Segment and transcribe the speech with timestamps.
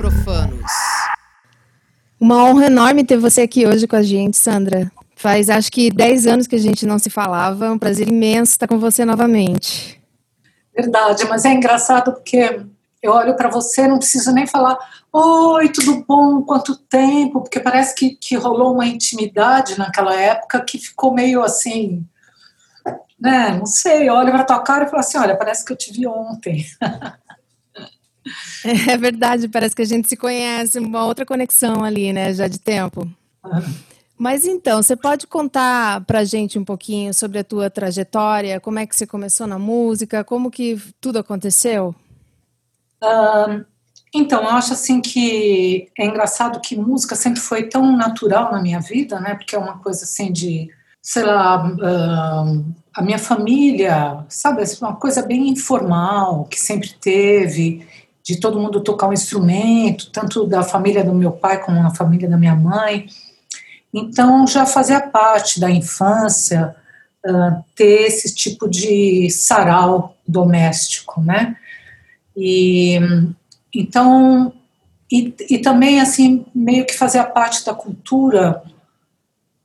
[0.00, 0.72] profanos.
[2.18, 4.90] Uma honra enorme ter você aqui hoje com a gente, Sandra.
[5.20, 7.66] Faz acho que 10 anos que a gente não se falava.
[7.66, 10.00] É um prazer imenso estar com você novamente.
[10.74, 12.62] Verdade, mas é engraçado porque
[13.02, 14.78] eu olho para você, não preciso nem falar
[15.12, 16.40] Oi, tudo bom?
[16.40, 17.42] Quanto tempo?
[17.42, 22.02] Porque parece que, que rolou uma intimidade naquela época que ficou meio assim,
[23.20, 23.50] né?
[23.58, 26.06] Não sei, olha para tua cara e fala assim: Olha, parece que eu te vi
[26.06, 26.64] ontem.
[28.86, 32.58] É verdade, parece que a gente se conhece, uma outra conexão ali, né, já de
[32.58, 33.10] tempo.
[34.20, 38.84] Mas então, você pode contar pra gente um pouquinho sobre a tua trajetória, como é
[38.86, 41.94] que você começou na música, como que tudo aconteceu?
[43.02, 43.64] Ahn,
[44.14, 48.78] então, eu acho assim que é engraçado que música sempre foi tão natural na minha
[48.78, 49.36] vida, né?
[49.36, 50.68] Porque é uma coisa assim de,
[51.00, 52.62] sei lá, ahn,
[52.94, 57.88] a minha família, sabe, assim, uma coisa bem informal que sempre teve,
[58.22, 62.28] de todo mundo tocar um instrumento, tanto da família do meu pai como na família
[62.28, 63.06] da minha mãe.
[63.92, 66.76] Então, já fazia parte da infância
[67.26, 71.56] ah, ter esse tipo de sarau doméstico, né?
[72.34, 72.98] E
[73.74, 74.52] então
[75.12, 78.62] e, e também assim meio que fazia parte da cultura,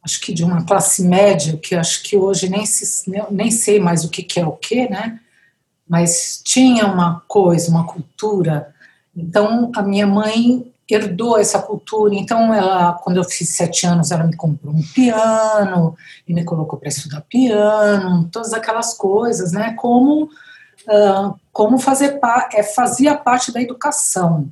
[0.03, 4.03] acho que de uma classe média que acho que hoje nem se, nem sei mais
[4.03, 5.19] o que, que é o que, né?
[5.87, 8.73] Mas tinha uma coisa, uma cultura.
[9.15, 12.13] Então a minha mãe herdou essa cultura.
[12.13, 15.95] Então, ela, quando eu fiz sete anos, ela me comprou um piano
[16.27, 19.73] e me colocou para estudar piano, todas aquelas coisas, né?
[19.77, 20.29] Como,
[20.87, 22.19] ah, como fazer
[22.53, 24.47] é, fazia parte da educação.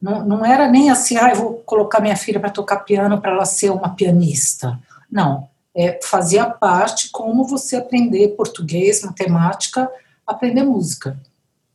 [0.00, 3.32] Não, não era nem assim, ah, eu vou colocar minha filha para tocar piano para
[3.32, 4.78] ela ser uma pianista.
[5.10, 5.48] Não.
[5.74, 9.90] É, fazia parte como você aprender português, matemática,
[10.26, 11.18] aprender música.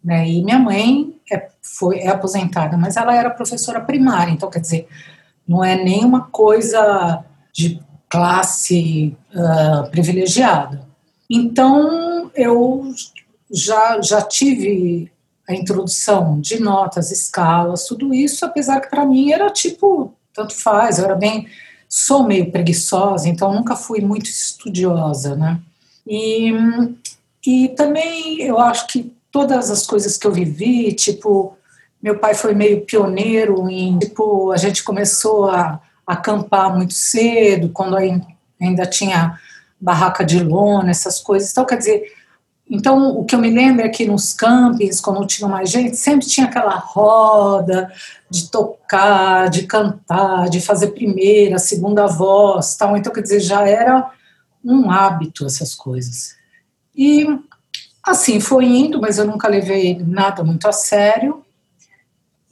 [0.08, 0.26] Né?
[0.30, 4.88] E minha mãe é, foi, é aposentada, mas ela era professora primária, então quer dizer,
[5.46, 10.88] não é nenhuma coisa de classe uh, privilegiada.
[11.30, 12.90] Então eu
[13.52, 15.12] já, já tive
[15.46, 21.00] a introdução de notas, escalas, tudo isso, apesar que para mim era tipo, tanto faz,
[21.00, 21.50] eu era bem,
[21.90, 25.60] sou meio preguiçosa, então nunca fui muito estudiosa, né?
[26.08, 26.54] E,
[27.46, 31.56] e também eu acho que todas as coisas que eu vivi, tipo,
[32.02, 37.96] meu pai foi meio pioneiro em, tipo, a gente começou a, acampar muito cedo, quando
[37.98, 39.38] ainda tinha
[39.80, 41.52] barraca de lona, essas coisas.
[41.52, 42.02] Então, quer dizer,
[42.68, 46.26] então o que eu me lembro é que nos campings, quando tinha mais gente, sempre
[46.26, 47.92] tinha aquela roda
[48.30, 52.98] de tocar, de cantar, de fazer primeira, segunda voz, tal.
[52.98, 54.10] Então, quer dizer, já era
[54.64, 56.36] um hábito essas coisas.
[56.96, 57.28] E
[58.08, 61.44] Assim, foi indo, mas eu nunca levei nada muito a sério.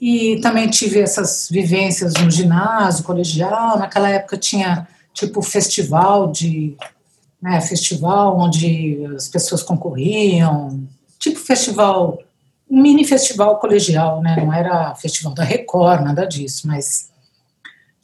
[0.02, 3.80] E também tive essas vivências no ginásio, colegial.
[3.80, 6.76] Naquela época tinha tipo festival de
[7.42, 10.86] né, festival onde as pessoas concorriam,
[11.18, 12.20] tipo festival,
[12.70, 14.36] mini festival colegial, né?
[14.36, 17.10] Não era festival da Record, nada disso, mas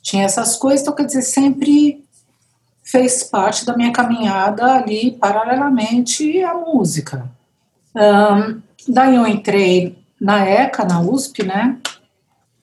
[0.02, 0.84] tinha essas coisas.
[0.84, 2.02] Então, quer dizer, sempre
[2.82, 7.30] fez parte da minha caminhada ali paralelamente à música.
[7.96, 11.78] Um, daí eu entrei na ECA, na USP, né?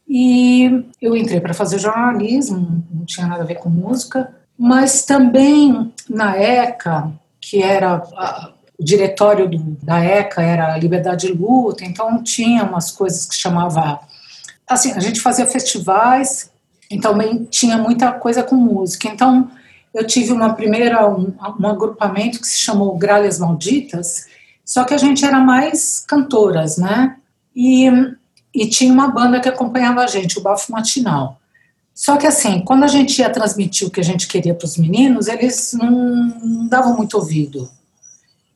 [0.09, 5.93] E eu entrei para fazer jornalismo, não tinha nada a ver com música, mas também
[6.09, 12.23] na ECA, que era a, o diretório do, da ECA era Liberdade e Luta, então
[12.23, 14.01] tinha umas coisas que chamava
[14.67, 16.51] assim, a gente fazia festivais,
[16.91, 19.09] então também tinha muita coisa com música.
[19.09, 19.51] Então
[19.93, 24.27] eu tive uma primeira um, um agrupamento que se chamou Gralhas Malditas,
[24.69, 27.17] só que a gente era mais cantoras, né?
[27.57, 27.89] E,
[28.55, 31.41] e tinha uma banda que acompanhava a gente, o Bafo Matinal.
[31.95, 34.77] Só que assim, quando a gente ia transmitir o que a gente queria para os
[34.77, 37.71] meninos, eles não davam muito ouvido.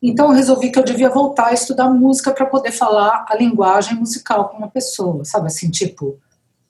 [0.02, 3.94] Então eu resolvi que eu devia voltar a estudar música para poder falar a linguagem
[3.94, 6.18] musical com uma pessoa, sabe assim, tipo,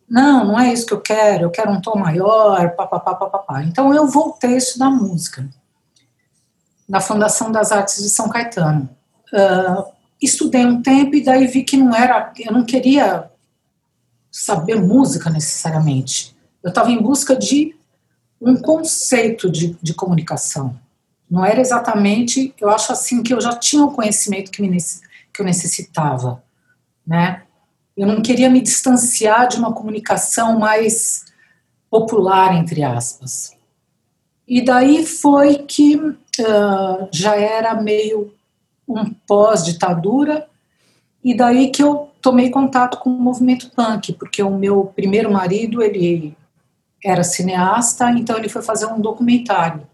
[0.09, 3.65] não, não é isso que eu quero, eu quero um tom maior, papapá, papapá.
[3.65, 5.49] Então eu voltei a estudar música
[6.89, 9.02] na Fundação das Artes de São Caetano.
[9.33, 13.31] Uh, estudei um tempo e daí vi que não era, eu não queria
[14.31, 16.37] saber música necessariamente.
[16.63, 17.75] Eu estava em busca de
[18.41, 20.77] um conceito de, de comunicação,
[21.31, 24.77] Não era exatamente, eu acho assim que eu já tinha o conhecimento que, me,
[25.33, 26.43] que eu necessitava,
[27.07, 27.43] né?
[27.97, 31.25] Eu não queria me distanciar de uma comunicação mais
[31.89, 33.55] popular, entre aspas.
[34.49, 38.35] E daí foi que uh, já era meio
[38.99, 40.47] um pós-ditadura,
[41.25, 45.83] e daí que eu tomei contato com o movimento punk, porque o meu primeiro marido,
[45.83, 46.37] ele
[47.05, 49.87] era cineasta, então ele foi fazer um documentário,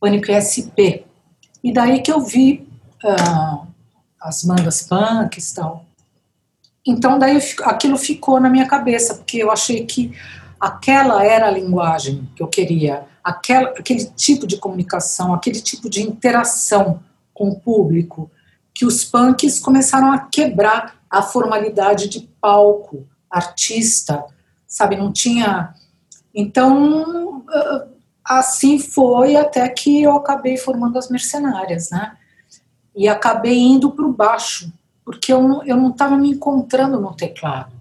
[0.00, 1.04] Pânico SP.
[1.62, 2.66] E daí que eu vi
[3.02, 3.66] uh,
[4.20, 5.84] as bandas punks e tal.
[6.86, 10.12] Então daí aquilo ficou na minha cabeça, porque eu achei que
[10.60, 16.02] aquela era a linguagem que eu queria, aquela, aquele tipo de comunicação, aquele tipo de
[16.02, 17.00] interação
[17.34, 18.30] com o público,
[18.72, 24.24] que os punks começaram a quebrar a formalidade de palco, artista,
[24.66, 24.96] sabe?
[24.96, 25.74] Não tinha.
[26.34, 27.44] Então,
[28.24, 32.16] assim foi até que eu acabei formando as mercenárias, né?
[32.96, 34.72] E acabei indo para o baixo,
[35.04, 37.74] porque eu não estava me encontrando no teclado.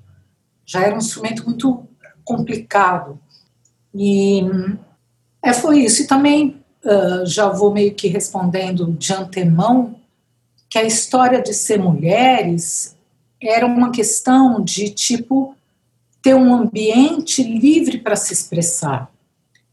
[0.66, 1.88] Já era um instrumento muito
[2.24, 3.20] complicado.
[3.94, 4.42] E
[5.42, 6.02] é, foi isso.
[6.02, 9.96] E também uh, já vou meio que respondendo de antemão
[10.70, 12.96] que a história de ser mulheres
[13.42, 15.56] era uma questão de tipo
[16.22, 19.12] ter um ambiente livre para se expressar.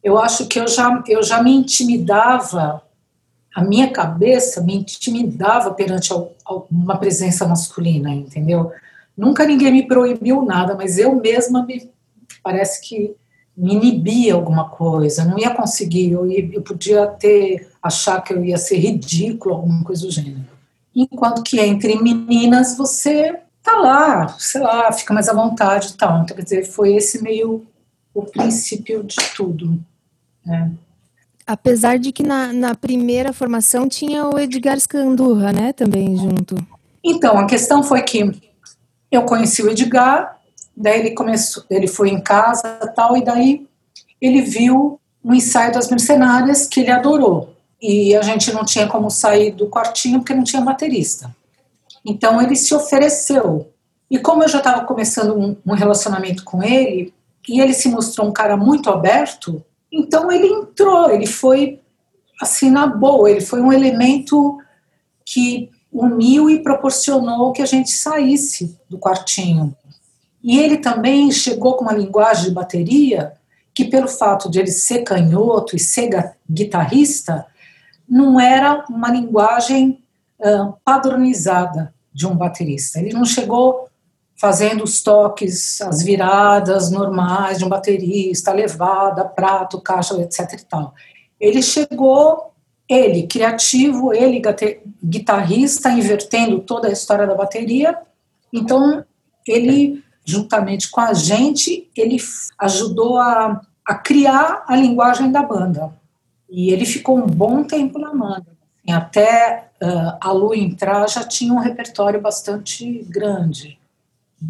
[0.03, 2.83] Eu acho que eu já, eu já me intimidava
[3.55, 6.11] a minha cabeça me intimidava perante
[6.71, 8.73] uma presença masculina, entendeu?
[9.17, 11.91] Nunca ninguém me proibiu nada, mas eu mesma me
[12.43, 13.15] parece que
[13.61, 18.43] me inibia alguma coisa, não ia conseguir, eu, ia, eu podia ter achar que eu
[18.43, 20.47] ia ser ridículo, alguma coisa do gênero.
[20.97, 26.23] Enquanto que entre meninas você tá lá, sei lá, fica mais à vontade e tal.
[26.23, 27.67] Então, quer dizer, foi esse meio
[28.15, 29.79] o princípio de tudo.
[30.45, 30.73] Né?
[31.47, 36.57] Apesar de que na, na primeira formação tinha o Edgar Scandurra, né, também junto.
[37.05, 38.33] Então, a questão foi que
[39.11, 40.40] eu conheci o Edgar,
[40.81, 43.67] daí ele começou, ele foi em casa tal, e daí
[44.21, 47.55] ele viu um ensaio das mercenárias que ele adorou.
[47.81, 51.35] E a gente não tinha como sair do quartinho porque não tinha baterista.
[52.05, 53.71] Então ele se ofereceu.
[54.11, 57.13] E como eu já estava começando um, um relacionamento com ele,
[57.49, 59.63] e ele se mostrou um cara muito aberto,
[59.93, 61.81] então ele entrou, ele foi
[62.41, 64.59] assim na boa, ele foi um elemento
[65.25, 69.77] que uniu e proporcionou que a gente saísse do quartinho.
[70.43, 73.35] E ele também chegou com uma linguagem de bateria
[73.75, 77.47] que, pelo fato de ele ser canhoto e ser guitarrista,
[78.09, 80.03] não era uma linguagem
[80.41, 82.99] uh, padronizada de um baterista.
[82.99, 83.89] Ele não chegou
[84.41, 90.55] fazendo os toques, as viradas normais de um baterista, levada, prato, caixa, etc.
[90.55, 90.95] E tal.
[91.39, 92.53] Ele chegou,
[92.89, 94.43] ele criativo, ele
[95.05, 97.99] guitarrista, invertendo toda a história da bateria.
[98.51, 99.05] Então,
[99.47, 102.17] ele, juntamente com a gente, ele
[102.59, 105.93] ajudou a, a criar a linguagem da banda.
[106.49, 108.47] E ele ficou um bom tempo na banda.
[108.79, 113.79] Assim, até uh, a Lu entrar, já tinha um repertório bastante grande.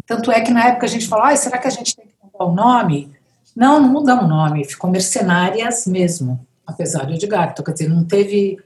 [0.05, 2.13] Tanto é que na época a gente falou, ah, será que a gente tem que
[2.23, 3.11] mudar o nome?
[3.55, 7.49] Não, não mudamos o nome, ficou Mercenárias mesmo, apesar de Edgar.
[7.51, 8.57] Então, quer dizer, não teve.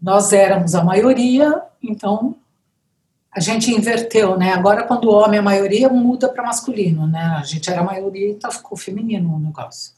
[0.00, 2.36] Nós éramos a maioria, então
[3.38, 4.52] a gente inverteu, né?
[4.52, 7.36] Agora, quando o homem é a maioria, muda para masculino, né?
[7.38, 9.92] A gente era a maioria, então ficou feminino o negócio.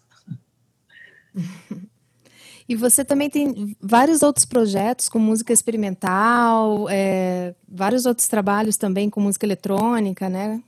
[2.68, 9.08] E você também tem vários outros projetos com música experimental, é, vários outros trabalhos também
[9.08, 10.62] com música eletrônica, né?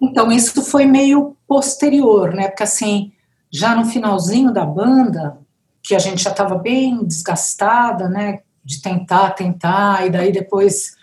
[0.00, 2.48] Então, isso foi meio posterior, né?
[2.48, 3.10] Porque assim,
[3.50, 5.38] já no finalzinho da banda,
[5.82, 8.40] que a gente já estava bem desgastada, né?
[8.62, 10.97] De tentar, tentar, e daí depois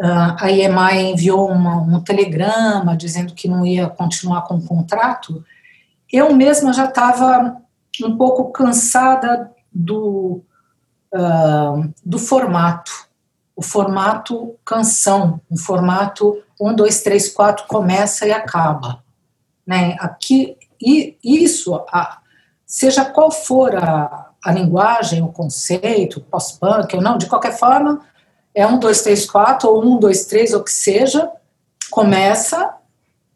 [0.00, 5.44] a EMI enviou uma, um telegrama dizendo que não ia continuar com o contrato.
[6.12, 7.56] Eu mesma já estava
[8.02, 10.42] um pouco cansada do,
[11.14, 12.90] uh, do formato.
[13.56, 19.04] O formato canção, o formato 1, 2, 3, 4 começa e acaba.
[19.64, 19.96] Né?
[20.00, 22.18] Aqui, e isso, a,
[22.66, 28.00] seja qual for a, a linguagem, o conceito, pós-punk ou não, de qualquer forma,
[28.54, 31.30] é 1, 2, 3, 4, ou 1, 2, 3, ou que seja,
[31.90, 32.74] começa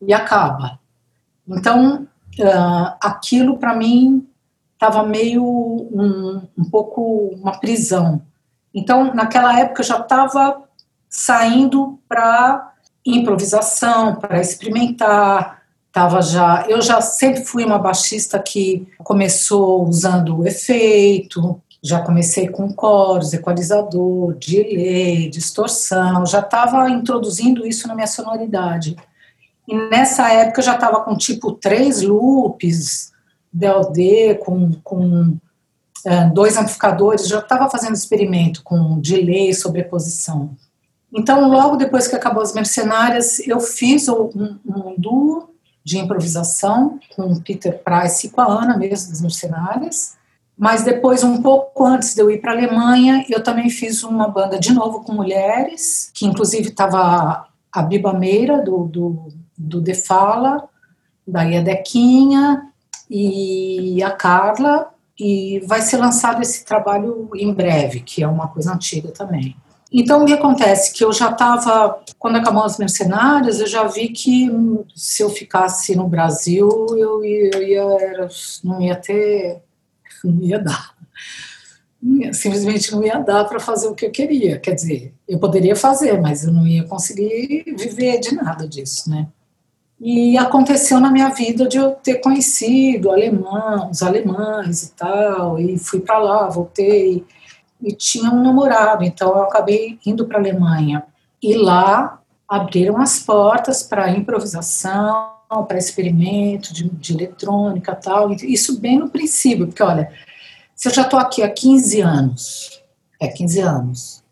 [0.00, 0.78] e acaba.
[1.46, 2.06] Então,
[2.38, 4.26] uh, aquilo para mim
[4.74, 8.22] estava meio um, um pouco uma prisão.
[8.72, 10.62] Então, naquela época, eu já estava
[11.08, 15.62] saindo para improvisação, para experimentar.
[15.90, 22.72] Tava já, eu já sempre fui uma baixista que começou usando efeito, Já comecei com
[22.72, 28.96] coros, equalizador, delay, distorção, já estava introduzindo isso na minha sonoridade.
[29.66, 33.12] E nessa época eu já estava com tipo três loops,
[33.52, 35.36] DLD, com, com
[36.04, 40.56] é, dois amplificadores, já estava fazendo experimento com delay, sobreposição.
[41.12, 45.50] Então, logo depois que acabou as Mercenárias, eu fiz um, um duo
[45.82, 50.17] de improvisação com o Peter Price e com a Ana mesmo, das Mercenárias.
[50.58, 54.26] Mas depois, um pouco antes de eu ir para a Alemanha, eu também fiz uma
[54.26, 59.94] banda de novo com mulheres, que inclusive estava a Biba Meira, do, do, do De
[59.94, 60.68] Fala,
[61.24, 62.72] daí a Dequinha
[63.08, 68.74] e a Carla, e vai ser lançado esse trabalho em breve, que é uma coisa
[68.74, 69.56] antiga também.
[69.92, 70.92] Então, o que acontece?
[70.92, 74.50] Que eu já estava, quando acabou as mercenárias, eu já vi que
[74.94, 78.28] se eu ficasse no Brasil, eu ia, eu ia era,
[78.62, 79.62] não ia ter,
[80.24, 80.94] não ia dar.
[82.32, 84.58] Simplesmente não ia dar para fazer o que eu queria.
[84.58, 89.28] Quer dizer, eu poderia fazer, mas eu não ia conseguir viver de nada disso, né?
[90.00, 95.76] E aconteceu na minha vida de eu ter conhecido alemão, os alemães e tal, e
[95.76, 97.24] fui para lá, voltei
[97.80, 101.04] e tinha um namorado, então eu acabei indo para a Alemanha.
[101.42, 108.32] E lá abriram as portas para improvisação, para experimento de, de eletrônica tal.
[108.32, 110.12] Isso bem no princípio, porque olha,
[110.74, 112.82] se eu já estou aqui há 15 anos,
[113.20, 114.24] é 15 anos,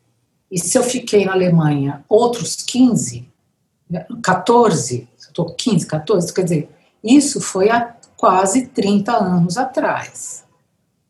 [0.50, 3.28] e se eu fiquei na Alemanha outros 15,
[4.22, 6.68] 14, estou 15, 14, quer dizer,
[7.02, 10.44] isso foi há quase 30 anos atrás.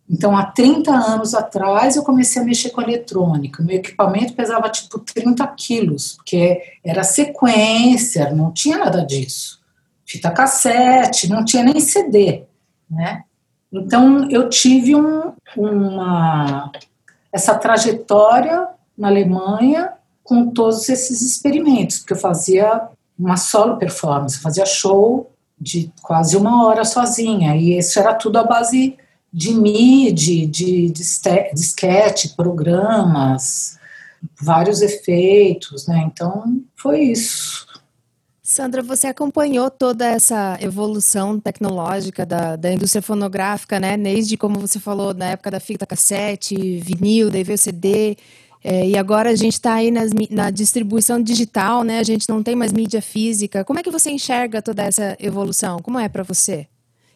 [0.09, 3.63] Então, há 30 anos atrás, eu comecei a mexer com eletrônica.
[3.63, 9.61] Meu equipamento pesava tipo 30 quilos, porque era sequência, não tinha nada disso.
[10.07, 12.45] Fita cassete, não tinha nem CD,
[12.89, 13.25] né?
[13.73, 16.71] Então, eu tive um, uma,
[17.33, 24.65] essa trajetória na Alemanha com todos esses experimentos, porque eu fazia uma solo performance, fazia
[24.65, 28.97] show de quase uma hora sozinha, e isso era tudo à base
[29.33, 33.79] de MIDI, de, disquete, programas,
[34.41, 36.05] vários efeitos, né?
[36.07, 37.66] Então, foi isso.
[38.57, 43.99] Sandra, você acompanhou toda essa evolução tecnológica da, da indústria fonográfica, né?
[43.99, 48.17] Desde, como você falou, na época da fita cassete, vinil, daí veio CD,
[48.65, 51.99] é, e agora a gente está aí nas, na distribuição digital, né?
[51.99, 53.63] A gente não tem mais mídia física.
[53.63, 55.81] Como é que você enxerga toda essa evolução?
[55.81, 56.67] Como é para você?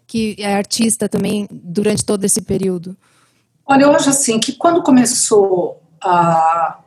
[0.07, 2.97] que é artista também durante todo esse período?
[3.65, 6.81] Olha, eu acho assim que quando começou a,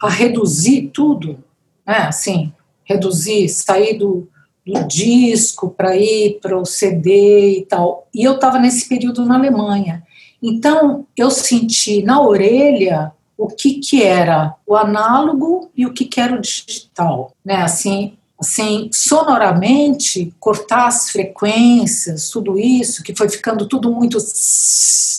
[0.00, 1.42] a reduzir tudo,
[1.86, 2.52] né, assim,
[2.86, 4.26] reduzir, sair do,
[4.64, 9.36] do disco para ir para o CD e tal, e eu estava nesse período na
[9.36, 10.02] Alemanha.
[10.42, 16.20] Então, eu senti na orelha o que, que era o análogo e o que, que
[16.20, 17.56] era o digital, né?
[17.56, 24.18] Assim, assim, sonoramente, cortar as frequências, tudo isso, que foi ficando tudo muito,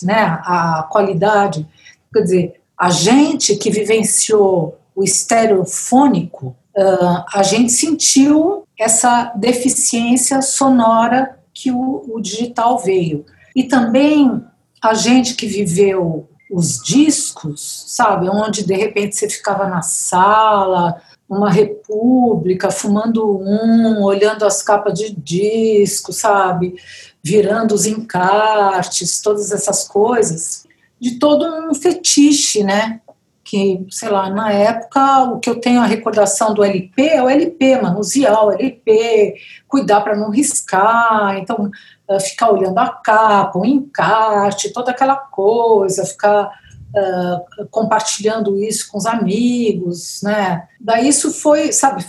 [0.02, 1.66] né, a qualidade.
[2.12, 11.38] Quer dizer, a gente que vivenciou o estereofônico, uh, a gente sentiu essa deficiência sonora
[11.52, 13.26] que o, o digital veio.
[13.54, 14.44] E também
[14.80, 21.50] a gente que viveu os discos, sabe, onde de repente você ficava na sala, uma
[21.50, 26.76] república, fumando um, olhando as capas de disco, sabe?
[27.22, 30.64] Virando os encartes, todas essas coisas,
[30.98, 33.00] de todo um fetiche, né?
[33.48, 37.30] Que, sei lá, na época, o que eu tenho a recordação do LP é o
[37.30, 39.36] LP, manusear o LP,
[39.66, 41.70] cuidar para não riscar, então,
[42.10, 46.50] eh, ficar olhando a capa, o encarte, toda aquela coisa, ficar
[46.94, 50.68] uh, compartilhando isso com os amigos, né?
[50.78, 52.04] Daí isso foi, sabe,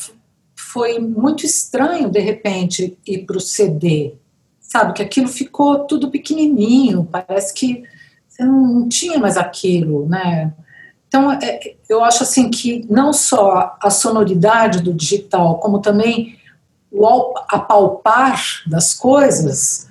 [0.55, 4.15] foi muito estranho de repente ir para o CD,
[4.60, 7.84] sabe, que aquilo ficou tudo pequenininho, parece que
[8.27, 10.53] você não, tinha mais aquilo, né?
[11.10, 16.38] Então, é, eu acho assim que não só a sonoridade do digital, como também
[16.92, 19.89] o apalpar das coisas,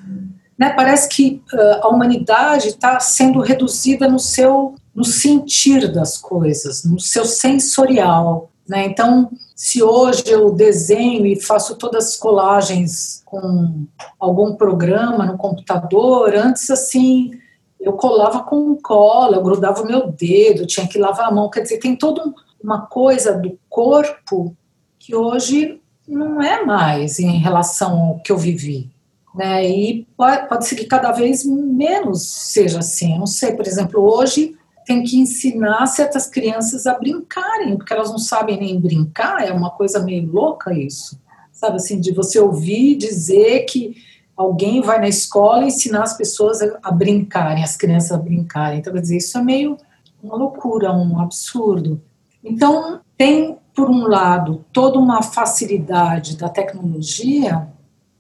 [0.56, 6.82] né, parece que uh, a humanidade está sendo reduzida no seu no sentir das coisas,
[6.82, 8.50] no seu sensorial.
[8.68, 8.84] Né?
[8.86, 13.86] Então, se hoje eu desenho e faço todas as colagens com
[14.18, 17.30] algum programa no computador, antes assim
[17.80, 21.50] eu colava com cola, eu grudava o meu dedo, tinha que lavar a mão.
[21.50, 22.22] Quer dizer, tem toda
[22.62, 24.56] uma coisa do corpo
[24.98, 28.90] que hoje não é mais em relação ao que eu vivi.
[29.34, 29.68] Né?
[29.68, 33.12] E pode, ser que cada vez menos seja assim.
[33.12, 38.10] Eu não sei, por exemplo, hoje tem que ensinar certas crianças a brincarem, porque elas
[38.10, 41.20] não sabem nem brincar, é uma coisa meio louca isso.
[41.52, 43.96] Sabe assim, de você ouvir dizer que
[44.38, 48.78] alguém vai na escola ensinar as pessoas a, brincarem, as crianças a brincarem.
[48.78, 49.76] Então, quer dizer, isso é meio
[50.22, 52.00] uma loucura, um absurdo.
[52.42, 57.68] Então, tem, por um lado, toda uma facilidade da tecnologia,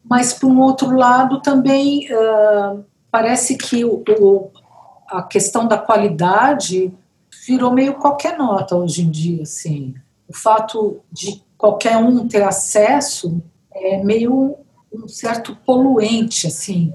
[0.02, 4.50] mas, por um outro lado, também uh, parece que o, o,
[5.06, 6.92] a questão da qualidade
[7.46, 9.94] virou meio qualquer nota hoje em dia, assim.
[10.26, 13.40] O fato de qualquer um ter acesso
[13.72, 14.56] é meio
[14.92, 16.92] um certo poluente, assim.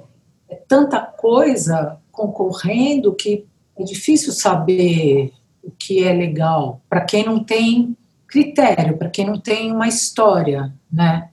[0.50, 3.46] É tanta coisa concorrendo que
[3.78, 5.32] é difícil saber
[5.64, 7.96] o que é legal para quem não tem
[8.28, 11.30] critério, para quem não tem uma história, né?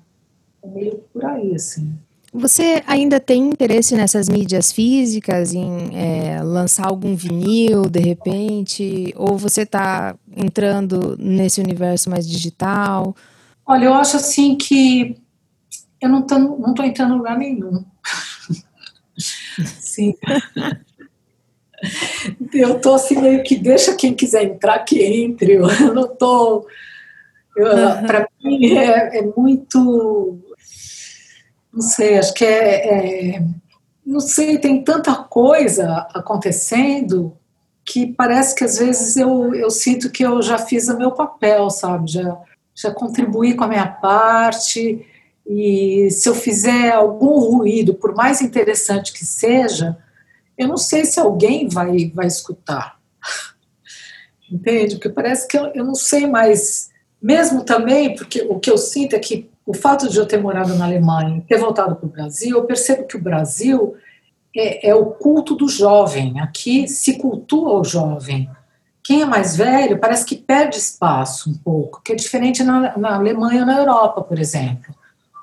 [0.62, 1.95] É meio por aí, assim.
[2.33, 9.12] Você ainda tem interesse nessas mídias físicas, em é, lançar algum vinil de repente?
[9.17, 13.17] Ou você está entrando nesse universo mais digital?
[13.67, 15.17] Olha, eu acho assim que
[16.00, 17.85] eu não estou não tô entrando em lugar nenhum.
[19.19, 20.14] Sim.
[22.52, 25.54] Eu estou assim meio que deixa quem quiser entrar que entre.
[25.54, 26.66] Eu não estou.
[27.54, 30.40] Para mim é, é muito
[31.73, 33.42] não sei, acho que é, é,
[34.04, 37.37] Não sei, tem tanta coisa acontecendo
[37.85, 41.71] que parece que às vezes eu, eu sinto que eu já fiz o meu papel,
[41.71, 42.11] sabe?
[42.11, 42.38] Já,
[42.75, 45.07] já contribuí com a minha parte.
[45.52, 49.99] E se eu fizer algum ruído, por mais interessante que seja,
[50.57, 53.00] eu não sei se alguém vai, vai escutar.
[54.49, 54.95] Entende?
[54.95, 56.90] Porque parece que eu, eu não sei mais.
[57.21, 60.76] Mesmo também, porque o que eu sinto é que o fato de eu ter morado
[60.76, 63.97] na Alemanha e ter voltado para o Brasil, eu percebo que o Brasil
[64.56, 66.39] é, é, o culto do jovem.
[66.39, 68.49] Aqui se cultua o jovem.
[69.02, 73.17] Quem é mais velho parece que perde espaço um pouco, que é diferente na, na
[73.17, 74.95] Alemanha ou na Europa, por exemplo.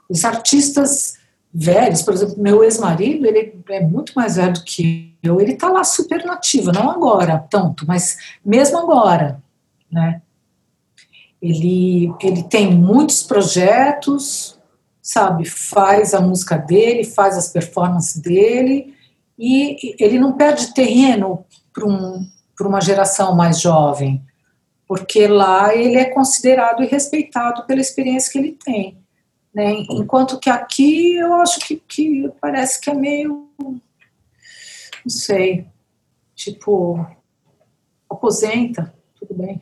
[0.09, 1.17] Os artistas
[1.53, 5.69] velhos, por exemplo, meu ex-marido, ele é muito mais velho do que eu, ele está
[5.69, 9.41] lá super nativo, não agora tanto, mas mesmo agora,
[9.91, 10.21] né?
[11.41, 14.59] Ele, ele tem muitos projetos,
[15.01, 15.45] sabe?
[15.45, 18.95] Faz a música dele, faz as performances dele,
[19.37, 22.27] e ele não perde terreno para um,
[22.61, 24.23] uma geração mais jovem,
[24.87, 28.97] porque lá ele é considerado e respeitado pela experiência que ele tem.
[29.57, 29.87] Né?
[29.89, 33.49] Enquanto que aqui eu acho que, que parece que é meio.
[33.59, 33.79] Não
[35.09, 35.65] sei.
[36.35, 37.03] Tipo,
[38.07, 39.59] aposenta, tudo bem.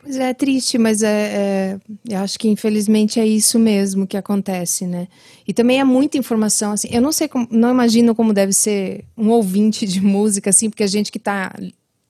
[0.00, 4.16] Pois é, é triste, mas é, é, eu acho que infelizmente é isso mesmo que
[4.16, 5.06] acontece, né?
[5.46, 9.04] E também é muita informação, assim, eu não sei, como, não imagino como deve ser
[9.16, 11.54] um ouvinte de música, assim, porque a gente que está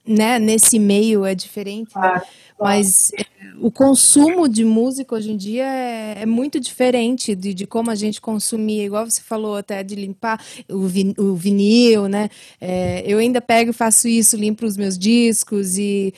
[0.06, 2.22] né, nesse meio é diferente, né?
[2.62, 3.24] Mas é,
[3.60, 7.94] o consumo de música hoje em dia é, é muito diferente de, de, como a
[7.94, 12.28] gente consumia, igual você falou até de limpar o, vin, o vinil, né?
[12.60, 16.14] É, eu ainda pego e faço isso, limpo os meus discos e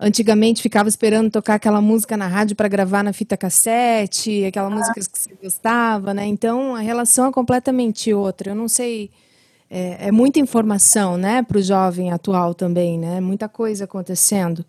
[0.00, 4.70] Antigamente ficava esperando tocar aquela música na rádio para gravar na fita cassete, aquela ah.
[4.70, 6.24] música que você gostava, né?
[6.24, 8.52] Então a relação é completamente outra.
[8.52, 9.10] Eu não sei.
[9.68, 13.20] É, é muita informação, né, para o jovem atual também, né?
[13.20, 14.64] Muita coisa acontecendo.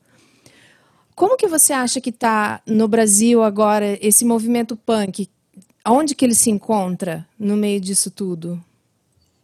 [1.20, 5.30] Como que você acha que está no Brasil agora esse movimento punk?
[5.86, 8.58] Onde que ele se encontra no meio disso tudo?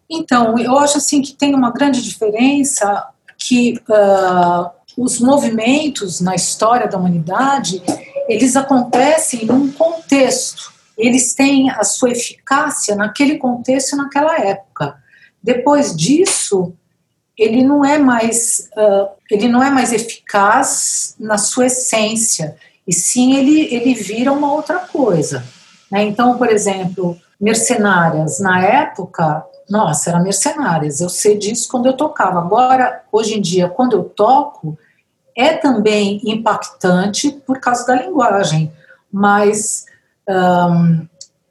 [0.10, 6.88] Então, eu acho assim que tem uma grande diferença que uh, os movimentos na história
[6.88, 7.84] da humanidade,
[8.30, 10.72] eles acontecem num contexto.
[10.98, 14.96] Eles têm a sua eficácia naquele contexto e naquela época.
[15.44, 16.74] Depois disso,
[17.38, 22.56] ele não é mais uh, ele não é mais eficaz na sua essência
[22.88, 25.44] e sim ele ele vira uma outra coisa
[25.92, 26.04] né?
[26.04, 28.40] então por exemplo mercenárias.
[28.40, 31.02] Na época nossa era mercenárias.
[31.02, 32.40] Eu sei disso quando eu tocava.
[32.40, 34.78] Agora hoje em dia quando eu toco
[35.36, 38.72] é também impactante por causa da linguagem,
[39.12, 39.86] mas
[40.30, 41.06] um,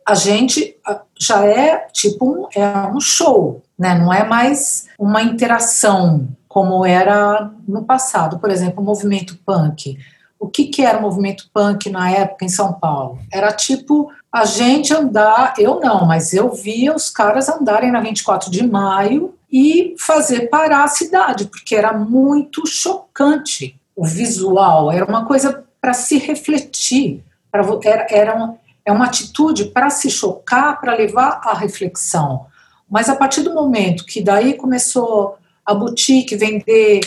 [0.06, 0.76] a gente
[1.18, 3.94] já é tipo um, é um show, né?
[3.94, 8.38] não é mais uma interação como era no passado.
[8.38, 9.98] Por exemplo, o movimento punk.
[10.38, 13.18] O que, que era o movimento punk na época em São Paulo?
[13.32, 18.50] Era tipo a gente andar, eu não, mas eu via os caras andarem na 24
[18.50, 25.24] de maio e fazer parar a cidade, porque era muito chocante o visual, era uma
[25.24, 31.40] coisa para se refletir, pra, era, era é uma atitude para se chocar, para levar
[31.44, 32.46] à reflexão.
[32.88, 37.00] Mas a partir do momento que daí começou a boutique vender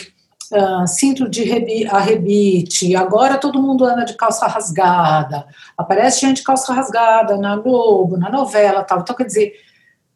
[0.51, 5.45] uh, cinto de arrebite, agora todo mundo anda de calça rasgada,
[5.77, 9.01] aparece gente de calça rasgada na Globo, na novela tal.
[9.01, 9.53] Então, quer dizer,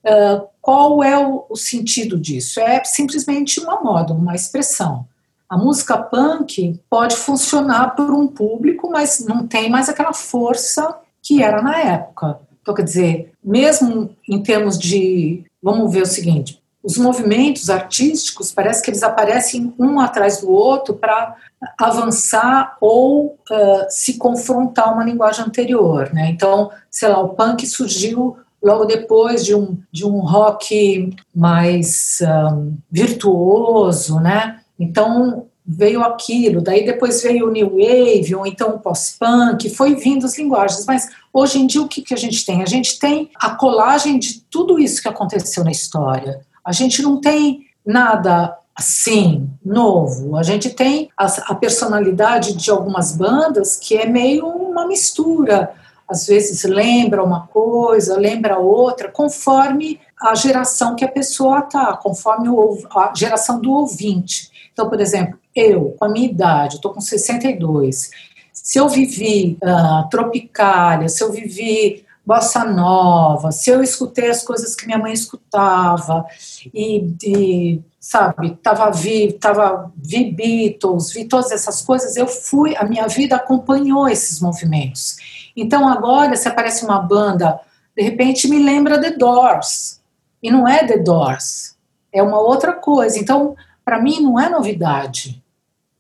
[0.03, 2.59] uh, qual é o, o sentido disso?
[2.59, 5.05] É simplesmente uma moda, uma expressão.
[5.47, 11.43] A música punk pode funcionar por um público, mas não tem mais aquela força que
[11.43, 12.39] era na época.
[12.61, 15.43] Então, quer dizer, mesmo em termos de.
[15.61, 20.95] Vamos ver o seguinte: os movimentos artísticos parece que eles aparecem um atrás do outro
[20.95, 21.35] para
[21.77, 26.29] avançar ou uh, se confrontar uma linguagem anterior, né?
[26.29, 32.75] Então, sei lá, o punk surgiu logo depois de um, de um rock mais um,
[32.91, 34.59] virtuoso, né?
[34.79, 40.25] Então, veio aquilo, daí depois veio o New Wave, ou então o Post-Punk, foi vindo
[40.25, 42.61] as linguagens, mas hoje em dia o que, que a gente tem?
[42.61, 46.41] A gente tem a colagem de tudo isso que aconteceu na história.
[46.63, 50.35] A gente não tem nada assim, novo.
[50.37, 55.73] A gente tem a, a personalidade de algumas bandas que é meio uma mistura.
[56.07, 62.49] Às vezes lembra uma coisa, lembra outra, conforme a geração que a pessoa está, conforme
[62.93, 64.50] a geração do ouvinte.
[64.73, 68.09] Então, por exemplo, eu, com a minha idade, estou com 62,
[68.53, 74.75] se eu vivi uh, Tropicália, se eu vivi bossa nova, se eu escutei as coisas
[74.75, 76.25] que minha mãe escutava
[76.73, 82.85] e, e sabe, tava vi, tava vi Beatles, vi todas essas coisas, eu fui, a
[82.85, 85.17] minha vida acompanhou esses movimentos.
[85.55, 87.59] Então agora se aparece uma banda,
[87.95, 89.99] de repente me lembra The Doors.
[90.41, 91.75] E não é The Doors,
[92.11, 93.19] é uma outra coisa.
[93.19, 95.41] Então, para mim não é novidade.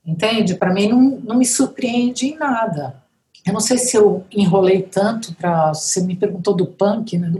[0.05, 0.55] Entende?
[0.55, 3.01] Para mim não, não me surpreende em nada.
[3.45, 5.73] Eu não sei se eu enrolei tanto para.
[5.73, 7.31] Você me perguntou do punk, né?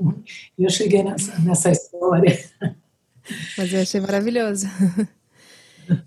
[0.57, 2.39] E eu cheguei nessa, nessa história.
[3.57, 4.67] Mas eu achei maravilhoso.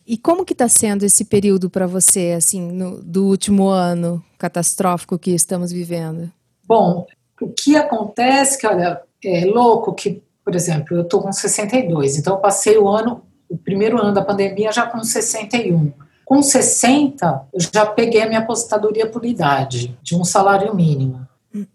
[0.07, 5.19] E como que está sendo esse período para você, assim, no, do último ano catastrófico
[5.19, 6.31] que estamos vivendo?
[6.67, 7.07] Bom,
[7.41, 12.35] o que acontece, que olha, é louco que, por exemplo, eu estou com 62, então
[12.35, 13.23] eu passei o ano,
[13.55, 15.93] o primeiro ano da pandemia já com 61.
[16.25, 21.27] Com 60, eu já peguei a minha aposentadoria por idade, de um salário mínimo.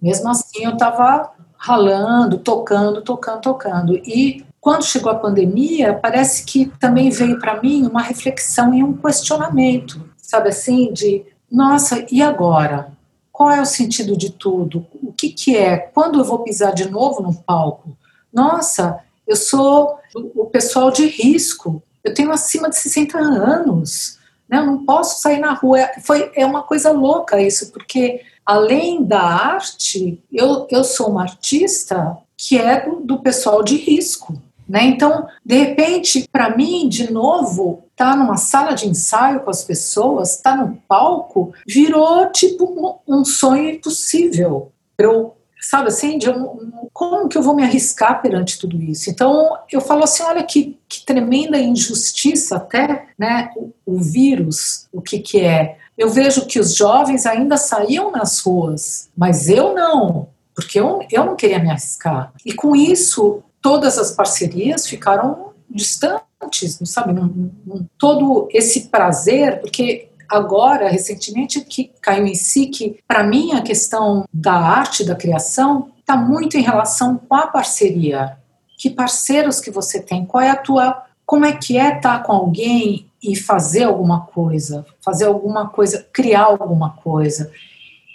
[0.02, 3.96] Mesmo assim, eu estava ralando, tocando, tocando, tocando.
[3.96, 8.94] E quando chegou a pandemia, parece que também veio para mim uma reflexão e um
[8.94, 12.92] questionamento, sabe assim, de nossa, e agora?
[13.32, 14.86] Qual é o sentido de tudo?
[15.02, 15.78] O que, que é?
[15.78, 17.98] Quando eu vou pisar de novo no palco?
[18.34, 24.58] Nossa, eu sou o pessoal de risco, eu tenho acima de 60 anos né?
[24.58, 25.88] Eu não posso sair na rua.
[26.02, 32.18] Foi, é uma coisa louca isso, porque além da arte, eu, eu sou uma artista
[32.36, 34.42] que é do, do pessoal de risco.
[34.68, 34.84] Né?
[34.86, 40.38] Então, de repente, para mim, de novo, tá numa sala de ensaio com as pessoas,
[40.38, 42.66] tá no palco, virou tipo
[43.08, 44.72] um, um sonho impossível.
[44.98, 49.10] Eu sabe assim, de um, como que eu vou me arriscar perante tudo isso?
[49.10, 55.02] Então, eu falo assim, olha que, que tremenda injustiça até, né, o, o vírus, o
[55.02, 55.78] que que é?
[55.98, 61.26] Eu vejo que os jovens ainda saíam nas ruas, mas eu não, porque eu, eu
[61.26, 62.34] não queria me arriscar.
[62.46, 67.14] E com isso, todas as parcerias ficaram distantes, não sabe?
[67.14, 73.54] Não, não, todo esse prazer, porque agora, recentemente, que caiu em si que, para mim,
[73.54, 78.38] a questão da arte, da criação, está muito em relação com a parceria.
[78.78, 80.26] Que parceiros que você tem?
[80.26, 81.04] Qual é a tua.
[81.26, 84.86] Como é que é estar tá com alguém e fazer alguma coisa?
[85.02, 87.52] Fazer alguma coisa, criar alguma coisa.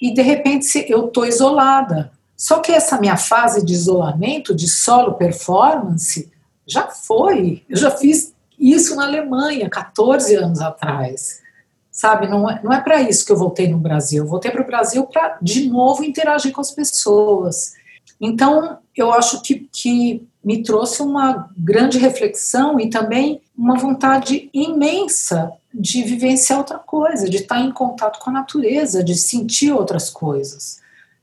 [0.00, 2.12] E de repente eu estou isolada.
[2.37, 6.33] Só que essa minha fase de isolamento, de solo performance,
[6.66, 7.62] já foi.
[7.68, 11.43] Eu já fiz isso na Alemanha, 14 anos atrás
[11.94, 12.26] sabe?
[12.26, 14.24] Não é, não é para isso que eu voltei no Brasil.
[14.24, 17.72] Eu voltei para o Brasil para, de novo, interagir com as pessoas.
[18.20, 25.52] Então, eu acho que, que me trouxe uma grande reflexão e também uma vontade imensa
[25.72, 30.80] de vivenciar outra coisa, de estar em contato com a natureza, de sentir outras coisas.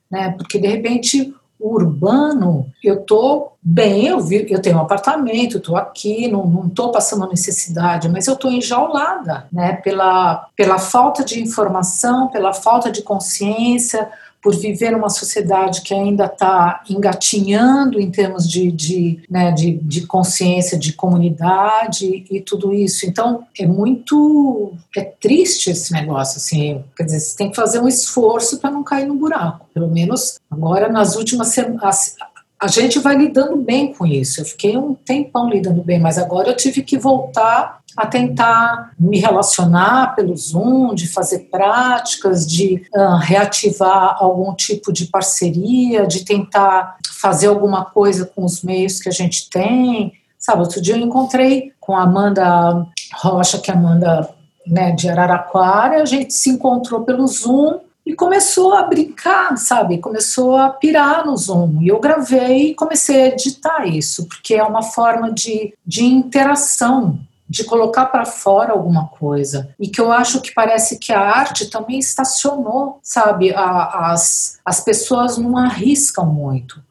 [0.09, 0.31] Né?
[0.31, 6.27] Porque, de repente, urbano, eu estou bem, eu, vi, eu tenho um apartamento, estou aqui,
[6.27, 12.53] não estou passando necessidade, mas eu estou enjaulada, né, pela, pela falta de informação, pela
[12.53, 14.09] falta de consciência,
[14.41, 20.07] por viver numa sociedade que ainda está engatinhando em termos de, de, né, de, de,
[20.07, 23.05] consciência, de comunidade e tudo isso.
[23.05, 24.73] Então, é muito.
[24.97, 26.83] É triste esse negócio, assim.
[26.97, 29.67] Quer dizer, você tem que fazer um esforço para não cair no buraco.
[29.73, 32.15] Pelo menos agora, nas últimas semanas.
[32.59, 34.41] a gente vai lidando bem com isso.
[34.41, 39.19] Eu fiquei um tempão lidando bem, mas agora eu tive que voltar a tentar me
[39.19, 46.97] relacionar pelo Zoom, de fazer práticas, de uh, reativar algum tipo de parceria, de tentar
[47.19, 50.13] fazer alguma coisa com os meios que a gente tem.
[50.37, 54.29] Sabe, outro dia eu encontrei com a Amanda Rocha, que é Amanda
[54.65, 59.99] né, de Araraquara, a gente se encontrou pelo Zoom e começou a brincar, sabe?
[59.99, 61.81] Começou a pirar no Zoom.
[61.81, 67.19] E eu gravei e comecei a editar isso, porque é uma forma de, de interação
[67.51, 69.75] de colocar para fora alguma coisa.
[69.77, 73.53] E que eu acho que parece que a arte também estacionou, sabe?
[73.53, 76.81] A, as, as pessoas não arriscam muito.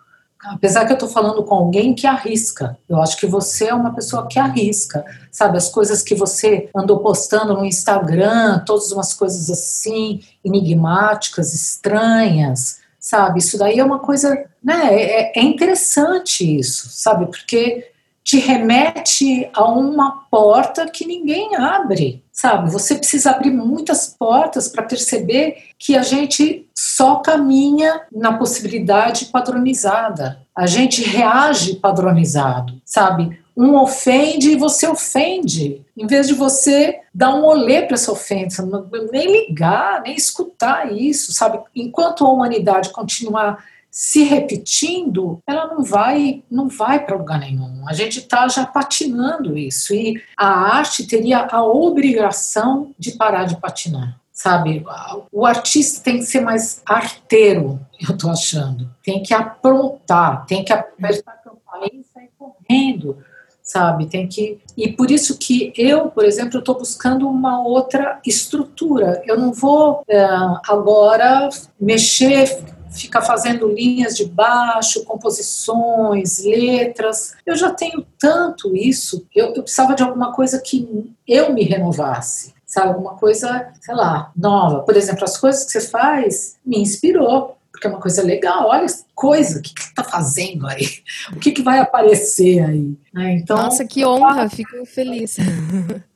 [0.44, 2.78] Apesar que eu estou falando com alguém que arrisca.
[2.86, 5.02] Eu acho que você é uma pessoa que arrisca.
[5.32, 12.80] Sabe, as coisas que você andou postando no Instagram, todas umas coisas assim, enigmáticas, estranhas,
[12.98, 13.38] sabe?
[13.38, 14.94] Isso daí é uma coisa, né?
[14.94, 17.24] É, é interessante isso, sabe?
[17.24, 17.89] Porque
[18.22, 22.70] te remete a uma porta que ninguém abre, sabe?
[22.70, 30.40] Você precisa abrir muitas portas para perceber que a gente só caminha na possibilidade padronizada.
[30.54, 33.40] A gente reage padronizado, sabe?
[33.56, 35.84] Um ofende e você ofende.
[35.96, 38.66] Em vez de você dar um olê para essa ofensa,
[39.12, 41.58] nem ligar, nem escutar isso, sabe?
[41.74, 47.88] Enquanto a humanidade continuar se repetindo, ela não vai, não vai para lugar nenhum.
[47.88, 53.56] A gente está já patinando isso e a arte teria a obrigação de parar de
[53.56, 54.18] patinar.
[54.32, 54.82] Sabe,
[55.30, 58.88] o artista tem que ser mais arteiro, eu estou achando.
[59.02, 63.18] Tem que aprontar, tem que apertar a campainha e sair correndo
[63.62, 64.06] sabe?
[64.06, 69.22] Tem que e por isso que eu, por exemplo, estou buscando uma outra estrutura.
[69.24, 70.24] Eu não vou é,
[70.68, 71.48] agora
[71.80, 77.34] mexer fica fazendo linhas de baixo, composições, letras.
[77.46, 82.54] Eu já tenho tanto isso, eu, eu precisava de alguma coisa que eu me renovasse
[82.70, 84.82] sabe, alguma coisa, sei lá, nova.
[84.82, 88.68] Por exemplo, as coisas que você faz me inspirou, porque é uma coisa legal.
[88.68, 90.86] Olha, coisa, o que que tá fazendo aí?
[91.32, 92.94] O que que vai aparecer aí?
[93.12, 93.36] Né?
[93.36, 95.38] Então, Nossa, que honra, fico feliz.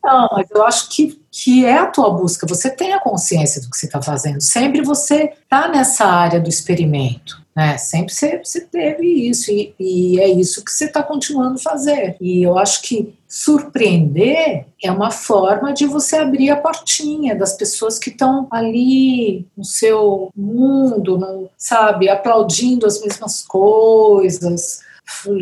[0.04, 2.46] Não, mas eu acho que, que é a tua busca.
[2.46, 4.42] Você tem a consciência do que você está fazendo.
[4.42, 7.42] Sempre você está nessa área do experimento.
[7.54, 7.78] Né?
[7.78, 12.16] Sempre você, você teve isso, e, e é isso que você está continuando a fazer.
[12.20, 17.98] E eu acho que surpreender é uma forma de você abrir a portinha das pessoas
[17.98, 24.80] que estão ali no seu mundo, no, sabe, aplaudindo as mesmas coisas,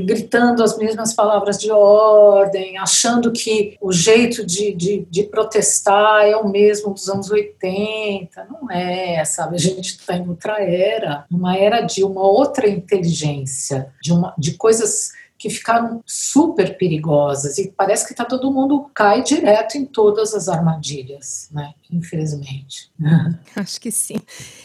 [0.05, 6.37] gritando as mesmas palavras de ordem, achando que o jeito de, de, de, protestar é
[6.37, 8.47] o mesmo dos anos 80.
[8.51, 9.57] Não é, sabe?
[9.57, 14.55] A gente está em outra era, uma era de uma outra inteligência, de, uma, de
[14.55, 20.35] coisas que ficaram super perigosas e parece que tá todo mundo cai direto em todas
[20.35, 21.75] as armadilhas, né?
[21.93, 22.91] Infelizmente.
[23.55, 24.17] Acho que sim.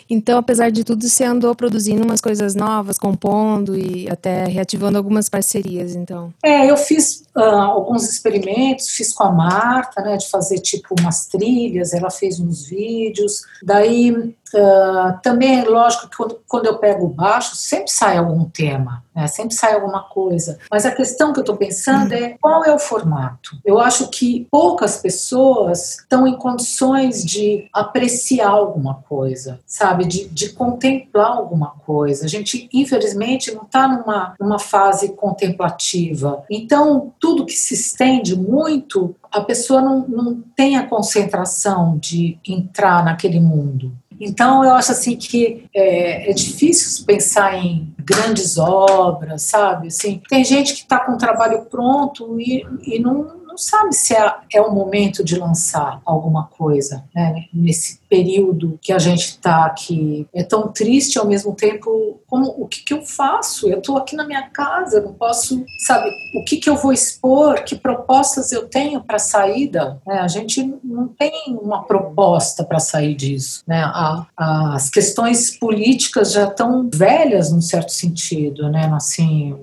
[0.10, 5.28] Então, apesar de tudo, você andou produzindo umas coisas novas, compondo e até reativando algumas
[5.28, 6.34] parcerias, então.
[6.42, 11.26] É, eu fiz uh, alguns experimentos, fiz com a Marta, né, de fazer tipo umas
[11.26, 13.42] trilhas, ela fez uns vídeos.
[13.62, 19.04] Daí, uh, também, lógico que quando, quando eu pego o baixo, sempre sai algum tema
[19.18, 19.26] né?
[19.26, 20.60] sempre sai alguma coisa.
[20.70, 23.58] Mas a questão que eu estou pensando é qual é o formato.
[23.66, 30.06] Eu acho que poucas pessoas estão em condições de apreciar alguma coisa, sabe?
[30.06, 32.26] De, de contemplar alguma coisa.
[32.26, 36.44] A gente, infelizmente, não está numa, numa fase contemplativa.
[36.50, 43.04] Então, tudo que se estende muito, a pessoa não, não tem a concentração de entrar
[43.04, 43.92] naquele mundo.
[44.20, 49.88] Então, eu acho assim que é, é difícil pensar em grandes obras, sabe?
[49.88, 54.14] Assim, tem gente que está com o trabalho pronto e, e não, não sabe se
[54.14, 59.66] é, é o momento de lançar alguma coisa né, nesse período que a gente está
[59.66, 60.28] aqui.
[60.34, 63.70] É tão triste ao mesmo tempo como o que, que eu faço?
[63.70, 67.64] Eu estou aqui na minha casa, não posso, sabe, o que, que eu vou expor,
[67.64, 70.02] que propostas eu tenho para saída?
[70.08, 73.64] É, a gente não tem uma proposta para sair disso.
[73.68, 73.82] Né?
[73.82, 78.92] A, a, as questões políticas já estão velhas num certo sentido, né?
[78.94, 79.56] Assim,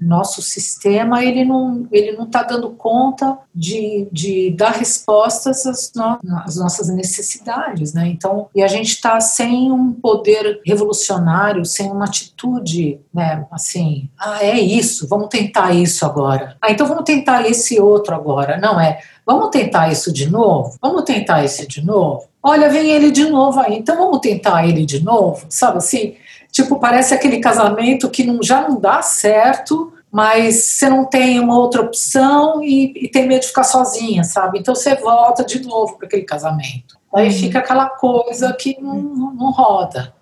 [0.00, 6.18] nosso sistema ele não ele não está dando conta de, de dar respostas às, no,
[6.44, 7.49] às nossas necessidades
[7.94, 8.08] né?
[8.08, 13.46] Então, e a gente está sem um poder revolucionário, sem uma atitude, né?
[13.50, 16.56] Assim, ah, é isso, vamos tentar isso agora.
[16.60, 18.58] Ah, então vamos tentar esse outro agora.
[18.58, 20.76] Não é, vamos tentar isso de novo?
[20.80, 22.28] Vamos tentar esse de novo?
[22.42, 26.16] Olha, vem ele de novo aí, então vamos tentar ele de novo, sabe assim?
[26.50, 31.56] Tipo, parece aquele casamento que não, já não dá certo, mas você não tem uma
[31.56, 34.58] outra opção e, e, tem medo de ficar sozinha, sabe?
[34.58, 36.98] Então você volta de novo para aquele casamento.
[37.14, 37.32] Aí uhum.
[37.32, 40.14] fica aquela coisa que não, não, roda.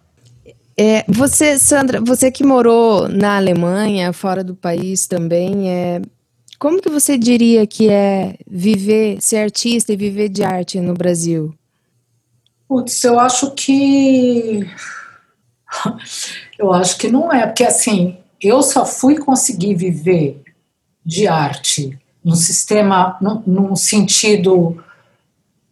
[0.76, 6.00] É, você, Sandra, você que morou na Alemanha, fora do país também, é,
[6.58, 11.54] como que você diria que é viver, ser artista e viver de arte no Brasil?
[12.68, 14.68] Putz, eu acho que.
[16.58, 20.42] Eu acho que não é, porque assim, eu só fui conseguir viver
[21.06, 24.82] de arte no sistema, no, no sentido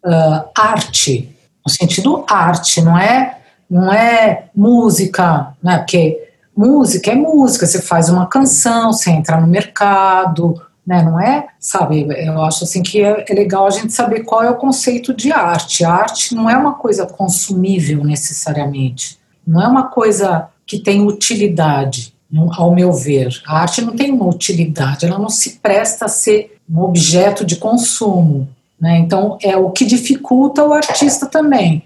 [0.07, 3.39] uh, arte, no sentido arte, não é,
[3.69, 5.79] não é música, né?
[5.79, 11.03] Porque música é música, você faz uma canção, você entra no mercado, né?
[11.03, 12.07] Não é, sabe?
[12.25, 15.33] Eu acho assim que é, é legal a gente saber qual é o conceito de
[15.33, 15.85] arte.
[15.85, 22.15] A arte não é uma coisa consumível necessariamente, não é uma coisa que tem utilidade
[22.57, 23.41] ao meu ver.
[23.47, 27.57] A arte não tem uma utilidade, ela não se presta a ser um objeto de
[27.57, 28.49] consumo.
[28.81, 28.99] Né?
[28.99, 31.83] Então, é o que dificulta o artista também.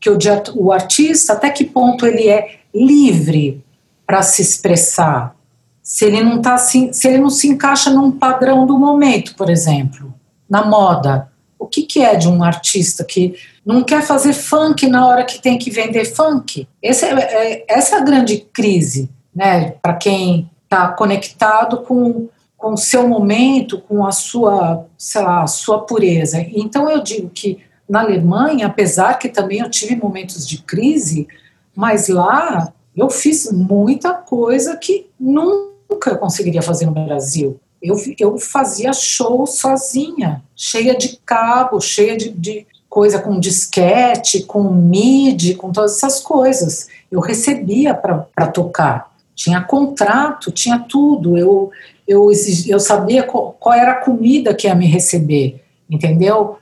[0.00, 0.18] Que o,
[0.56, 3.62] o artista, até que ponto ele é livre
[4.06, 5.36] para se expressar?
[5.82, 9.50] Se ele não tá assim, se ele não se encaixa num padrão do momento, por
[9.50, 10.14] exemplo,
[10.48, 11.30] na moda.
[11.58, 15.42] O que, que é de um artista que não quer fazer funk na hora que
[15.42, 16.66] tem que vender funk?
[16.82, 19.72] Esse é, é, essa é a grande crise né?
[19.82, 22.28] Para quem está conectado com
[22.60, 26.44] com o seu momento, com a sua, sei lá, sua pureza.
[26.54, 31.26] Então eu digo que na Alemanha, apesar que também eu tive momentos de crise,
[31.74, 37.58] mas lá eu fiz muita coisa que nunca conseguiria fazer no Brasil.
[37.82, 44.64] Eu, eu fazia show sozinha, cheia de cabo, cheia de, de coisa com disquete, com
[44.64, 46.88] MIDI, com todas essas coisas.
[47.10, 49.09] Eu recebia para tocar
[49.40, 51.38] tinha contrato, tinha tudo.
[51.38, 51.70] Eu,
[52.06, 52.30] eu,
[52.68, 56.58] eu sabia qual, qual, era a comida que ia me receber, entendeu?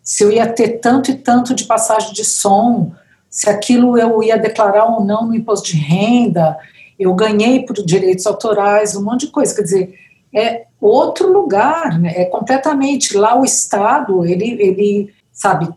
[0.00, 2.92] Se eu ia ter tanto e tanto de passagem de som,
[3.28, 6.56] se aquilo eu ia declarar ou não no imposto de renda,
[6.96, 9.52] eu ganhei por direitos autorais, um monte de coisa.
[9.52, 9.98] Quer dizer,
[10.32, 12.12] é outro lugar, né?
[12.14, 13.16] é completamente.
[13.16, 15.68] Lá o Estado, ele, ele sabe,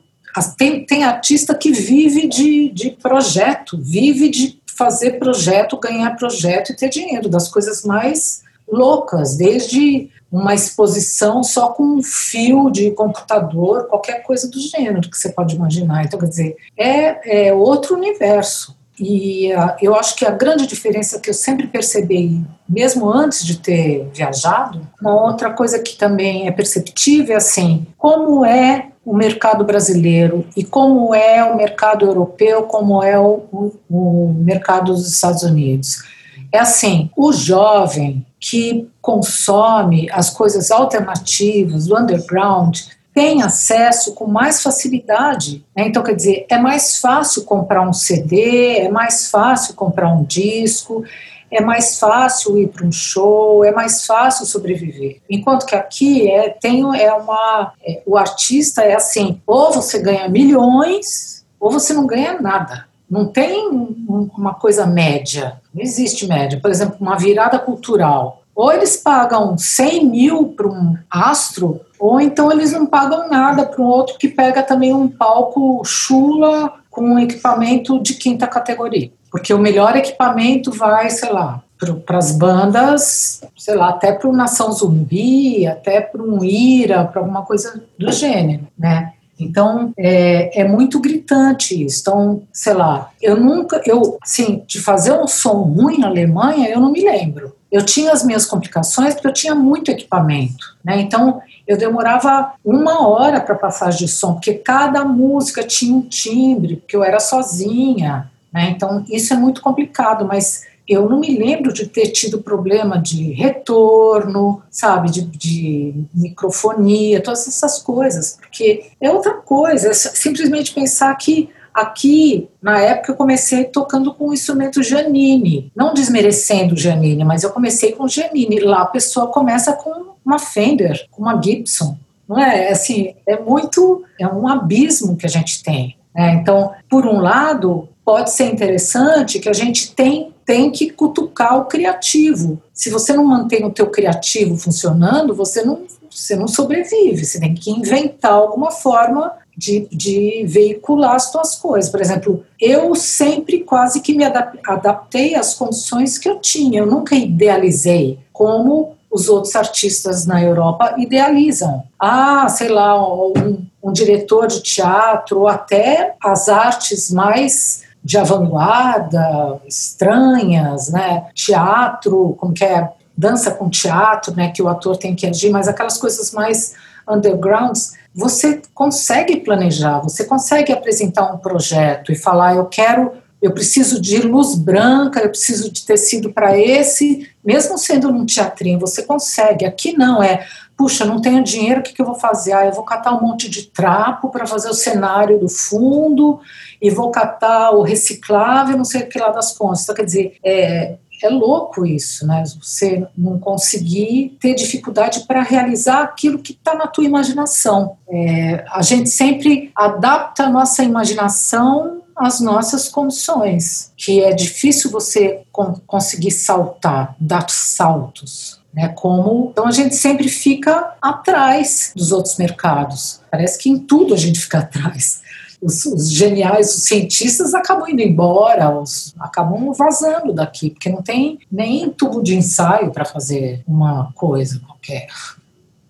[0.56, 6.76] tem, tem artista que vive de, de projeto, vive de fazer projeto, ganhar projeto e
[6.76, 13.88] ter dinheiro, das coisas mais loucas, desde uma exposição só com um fio de computador,
[13.88, 16.04] qualquer coisa do gênero que você pode imaginar.
[16.04, 18.76] Então, quer dizer, é, é outro universo.
[19.00, 23.60] E uh, eu acho que a grande diferença que eu sempre percebi, mesmo antes de
[23.60, 29.64] ter viajado, uma outra coisa que também é perceptível é assim, como é o mercado
[29.64, 36.04] brasileiro e como é o mercado europeu, como é o, o, mercado dos Estados Unidos.
[36.52, 42.80] É assim, o jovem que consome as coisas alternativas, do underground,
[43.14, 45.66] tem acesso com mais facilidade.
[45.74, 45.88] Né?
[45.88, 51.06] Então, quer dizer, é mais fácil comprar um CD, é mais fácil comprar um disco,
[51.52, 55.22] é mais fácil ir para um show, é mais fácil sobreviver.
[55.30, 57.74] Enquanto que aqui é, tem, é uma.
[57.86, 62.86] É, o artista é assim: ou você ganha milhões, ou você não ganha nada.
[63.10, 66.60] Não tem um, uma coisa média, não existe média.
[66.62, 68.42] Por exemplo, uma virada cultural.
[68.54, 73.82] Ou eles pagam 100 mil para um astro, ou então eles não pagam nada para
[73.82, 79.12] um outro que pega também um palco chula com um equipamento de quinta categoria.
[79.30, 81.62] Porque o melhor equipamento vai, sei lá,
[82.04, 87.22] para as bandas, sei lá, até para o Nação Zumbi, até para um Ira, para
[87.22, 89.14] alguma coisa do gênero, né?
[89.40, 92.02] Então, é, é muito gritante isso.
[92.02, 96.80] Então, sei lá, eu nunca, eu, assim, de fazer um som ruim na Alemanha, eu
[96.80, 97.56] não me lembro.
[97.72, 101.00] Eu tinha as minhas complicações porque eu tinha muito equipamento, né?
[101.00, 106.78] Então, eu demorava uma hora para passagem de som, porque cada música tinha um timbre,
[106.78, 108.70] porque eu era sozinha, né?
[108.76, 113.34] Então, isso é muito complicado, mas eu não me lembro de ter tido problema de
[113.34, 121.14] retorno, sabe, de, de, microfonia, todas essas coisas, porque é outra coisa, é simplesmente pensar
[121.16, 127.24] que aqui, na época, eu comecei tocando com o instrumento Janine, não desmerecendo o Janine,
[127.26, 131.98] mas eu comecei com o Janine, lá a pessoa começa com uma Fender, uma Gibson,
[132.28, 132.70] não é?
[132.70, 135.96] Assim, é muito, é um abismo que a gente tem.
[136.14, 141.58] É, então, por um lado, pode ser interessante que a gente tem, tem que cutucar
[141.58, 142.62] o criativo.
[142.74, 147.24] Se você não mantém o teu criativo funcionando, você não, você não sobrevive.
[147.24, 151.90] Você tem que inventar alguma forma de, de veicular as tuas coisas.
[151.90, 156.80] Por exemplo, eu sempre quase que me adaptei às condições que eu tinha.
[156.80, 161.84] Eu nunca idealizei como os outros artistas na Europa idealizam.
[162.00, 169.60] Ah, sei lá, um, um diretor de teatro, ou até as artes mais de vanguarda,
[169.68, 171.28] estranhas, né?
[171.34, 174.52] Teatro, como que é, dança com teatro, né?
[174.52, 176.74] Que o ator tem que agir, mas aquelas coisas mais
[177.10, 184.02] undergrounds, você consegue planejar, você consegue apresentar um projeto e falar, eu quero eu preciso
[184.02, 189.66] de luz branca, eu preciso de tecido para esse, mesmo sendo num teatrinho, você consegue.
[189.66, 192.54] Aqui não, é, puxa, não tenho dinheiro, o que, que eu vou fazer?
[192.54, 196.40] Ah, eu vou catar um monte de trapo para fazer o cenário do fundo,
[196.82, 199.84] e vou catar o reciclável, não sei o que lá das pontas.
[199.84, 202.44] Então, quer dizer, é, é louco isso, né?
[202.62, 207.98] Você não conseguir ter dificuldade para realizar aquilo que está na tua imaginação.
[208.10, 215.44] É, a gente sempre adapta a nossa imaginação às nossas condições, que é difícil você
[215.86, 218.58] conseguir saltar, dar saltos.
[218.74, 223.22] Né, como então a gente sempre fica atrás dos outros mercados.
[223.32, 225.22] Parece que em tudo a gente fica atrás
[225.62, 231.40] os, os, geniais, os cientistas acabam indo embora, os, acabam vazando daqui, porque não tem
[231.52, 235.08] nem tubo de ensaio para fazer uma coisa qualquer.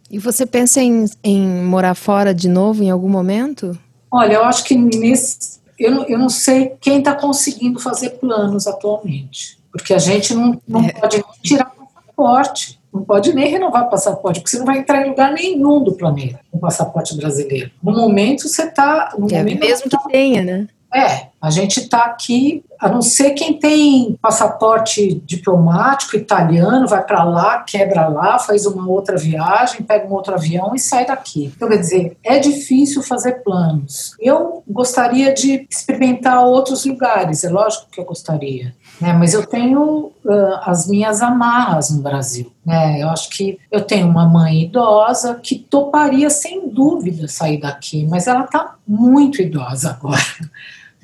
[0.09, 3.77] E você pensa em, em morar fora de novo em algum momento?
[4.09, 5.57] Olha, eu acho que nesse.
[5.77, 10.59] Eu não, eu não sei quem está conseguindo fazer planos atualmente, porque a gente não,
[10.67, 10.91] não é.
[10.91, 12.77] pode tirar o passaporte.
[12.91, 15.93] Não pode nem renovar o passaporte, porque você não vai entrar em lugar nenhum do
[15.93, 17.69] planeta com o passaporte brasileiro.
[17.83, 19.13] No momento você está.
[19.29, 20.67] É, mesmo que tenha, né?
[20.93, 27.23] É, a gente está aqui, a não ser quem tem passaporte diplomático italiano, vai para
[27.23, 31.53] lá, quebra lá, faz uma outra viagem, pega um outro avião e sai daqui.
[31.55, 34.13] Então, quer dizer, é difícil fazer planos.
[34.19, 38.75] Eu gostaria de experimentar outros lugares, é lógico que eu gostaria.
[38.99, 42.51] Né, mas eu tenho uh, as minhas amarras no Brasil.
[42.65, 43.01] Né?
[43.01, 48.27] Eu acho que eu tenho uma mãe idosa que toparia sem dúvida sair daqui, mas
[48.27, 50.17] ela está muito idosa agora.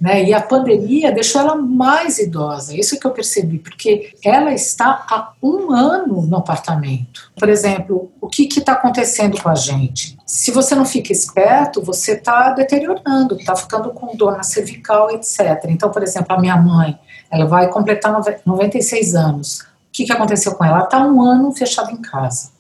[0.04, 0.26] Né?
[0.26, 5.32] E a pandemia deixou ela mais idosa, isso que eu percebi, porque ela está há
[5.42, 7.32] um ano no apartamento.
[7.40, 10.18] Por exemplo, o que está acontecendo com a gente?
[10.26, 15.68] Se você não fica esperto, você está deteriorando, está ficando com dor na cervical, etc.
[15.70, 17.00] Então, por exemplo, a minha mãe,
[17.32, 18.14] ela vai completar
[18.46, 19.62] 96 anos.
[19.62, 20.80] O que, que aconteceu com ela?
[20.80, 22.52] Ela está um ano fechada em casa.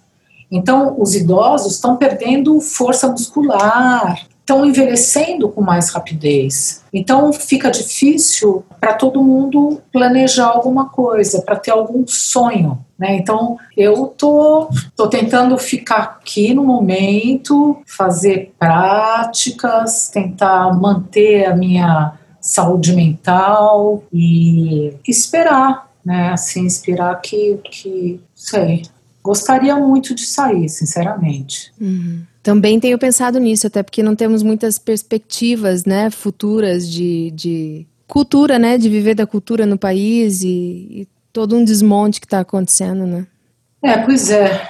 [0.50, 6.84] Então, os idosos estão perdendo força muscular, estão envelhecendo com mais rapidez.
[6.94, 12.84] Então fica difícil para todo mundo planejar alguma coisa, para ter algum sonho.
[13.00, 13.16] Né?
[13.16, 22.14] Então eu tô, tô tentando ficar aqui no momento, fazer práticas, tentar manter a minha
[22.42, 26.32] saúde mental e esperar, né?
[26.34, 28.84] Assim, esperar que, que sei,
[29.24, 31.72] gostaria muito de sair, sinceramente.
[31.80, 32.24] Uhum.
[32.44, 38.60] Também tenho pensado nisso, até porque não temos muitas perspectivas, né, futuras de, de cultura,
[38.60, 43.08] né, de viver da cultura no país e, e todo um desmonte que está acontecendo,
[43.08, 43.26] né?
[43.82, 44.70] É, pois é.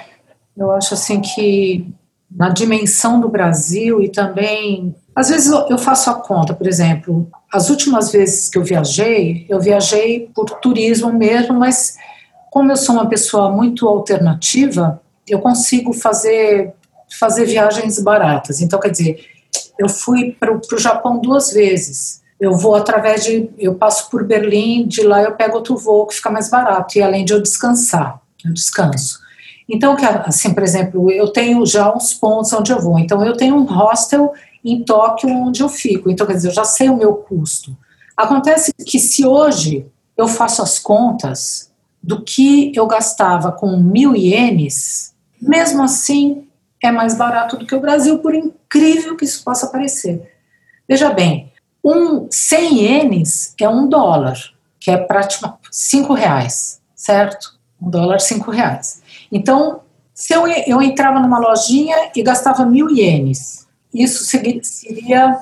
[0.56, 1.92] Eu acho assim que
[2.30, 7.70] na dimensão do Brasil e também às vezes eu faço a conta, por exemplo, as
[7.70, 11.96] últimas vezes que eu viajei, eu viajei por turismo mesmo, mas
[12.50, 16.72] como eu sou uma pessoa muito alternativa, eu consigo fazer
[17.18, 18.60] fazer viagens baratas.
[18.60, 19.26] Então, quer dizer,
[19.78, 22.22] eu fui para o Japão duas vezes.
[22.40, 23.48] Eu vou através de.
[23.58, 27.02] Eu passo por Berlim, de lá eu pego outro voo que fica mais barato, e
[27.02, 29.20] além de eu descansar, eu descanso.
[29.68, 29.96] Então,
[30.26, 32.98] assim, por exemplo, eu tenho já uns pontos onde eu vou.
[32.98, 34.32] Então, eu tenho um hostel
[34.64, 36.10] em Tóquio onde eu fico.
[36.10, 37.76] Então, quer dizer, eu já sei o meu custo.
[38.16, 39.86] Acontece que se hoje
[40.16, 46.46] eu faço as contas do que eu gastava com mil ienes, mesmo assim
[46.86, 50.30] é mais barato do que o Brasil, por incrível que isso possa parecer.
[50.88, 54.38] Veja bem, um 100 ienes é um dólar,
[54.78, 57.58] que é praticamente 5 reais, certo?
[57.80, 59.02] Um dólar, 5 reais.
[59.30, 59.80] Então,
[60.12, 65.40] se eu, eu entrava numa lojinha e gastava mil ienes, isso seria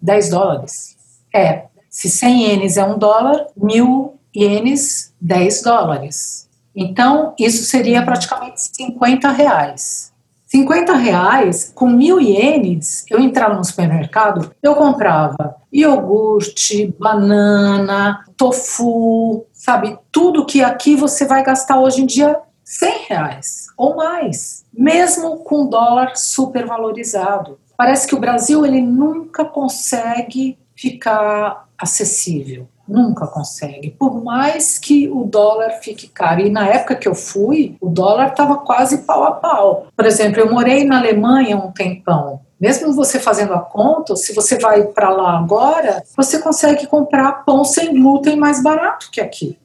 [0.00, 0.96] 10 dólares.
[1.34, 6.48] É, se 100 ienes é um dólar, mil ienes, 10 dólares.
[6.74, 10.07] Então, isso seria praticamente 50 reais
[10.48, 19.98] 50 reais, com mil ienes, eu entrava no supermercado, eu comprava iogurte, banana, tofu, sabe?
[20.10, 25.68] Tudo que aqui você vai gastar hoje em dia 100 reais ou mais, mesmo com
[25.68, 27.58] dólar super valorizado.
[27.76, 32.66] Parece que o Brasil ele nunca consegue ficar acessível.
[32.88, 33.90] Nunca consegue.
[33.90, 36.40] Por mais que o dólar fique caro.
[36.40, 39.86] E na época que eu fui, o dólar estava quase pau a pau.
[39.94, 42.40] Por exemplo, eu morei na Alemanha um tempão.
[42.60, 47.62] Mesmo você fazendo a conta, se você vai para lá agora, você consegue comprar pão
[47.64, 49.56] sem glúten mais barato que aqui.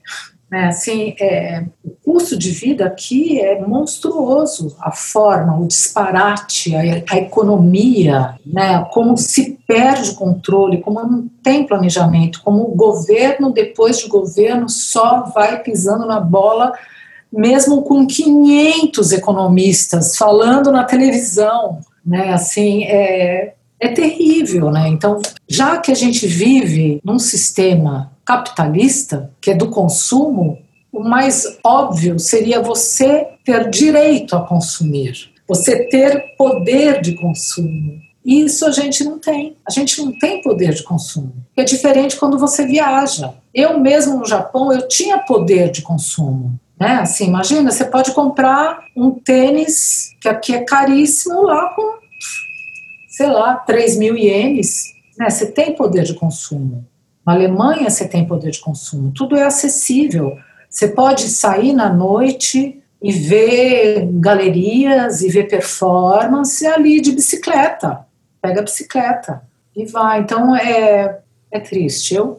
[0.54, 0.68] Né?
[0.68, 4.76] Assim, é, o custo de vida aqui é monstruoso.
[4.80, 8.86] A forma, o disparate, a, a economia, né?
[8.92, 14.70] como se perde o controle, como não tem planejamento, como o governo, depois de governo,
[14.70, 16.72] só vai pisando na bola,
[17.32, 21.80] mesmo com 500 economistas falando na televisão.
[22.06, 22.32] Né?
[22.32, 24.88] Assim, é, é terrível, né?
[24.88, 30.60] Então, já que a gente vive num sistema capitalista, que é do consumo,
[30.92, 38.00] o mais óbvio seria você ter direito a consumir, você ter poder de consumo.
[38.26, 39.58] Isso a gente não tem.
[39.68, 41.34] A gente não tem poder de consumo.
[41.58, 43.34] É diferente quando você viaja.
[43.54, 46.58] Eu mesmo no Japão, eu tinha poder de consumo.
[46.80, 46.96] Né?
[46.96, 51.98] Assim, imagina, você pode comprar um tênis que aqui é caríssimo lá com,
[53.10, 54.94] sei lá, 3 mil ienes.
[55.18, 55.30] Né?
[55.30, 56.86] Você tem poder de consumo.
[57.26, 60.38] Na Alemanha você tem poder de consumo, tudo é acessível.
[60.70, 68.06] Você pode sair na noite e ver galerias e ver performance ali de bicicleta.
[68.42, 69.44] Pega a bicicleta
[69.76, 70.22] e vai.
[70.22, 71.20] Então é,
[71.52, 72.16] é triste.
[72.16, 72.38] Eu,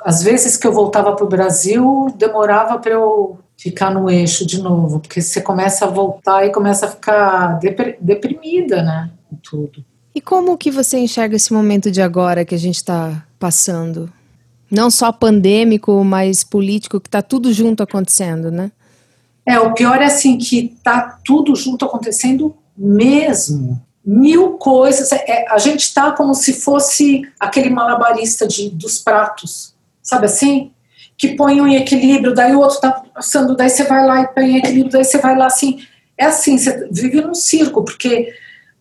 [0.00, 4.60] às vezes que eu voltava para o Brasil, demorava para eu ficar no eixo de
[4.60, 7.58] novo, porque você começa a voltar e começa a ficar
[8.00, 9.10] deprimida, né?
[9.42, 9.84] Tudo.
[10.14, 14.12] E como que você enxerga esse momento de agora que a gente está passando?
[14.70, 18.70] Não só pandêmico, mas político, que está tudo junto acontecendo, né?
[19.46, 23.80] É, o pior é assim que está tudo junto acontecendo mesmo.
[24.04, 25.12] Mil coisas.
[25.12, 30.70] É, é a gente está como se fosse aquele malabarista de, dos pratos, sabe assim?
[31.16, 34.28] Que põe um em equilíbrio, daí o outro está passando, daí você vai lá e
[34.28, 35.80] põe em equilíbrio, daí você vai lá assim.
[36.16, 38.32] É assim, você vive num circo, porque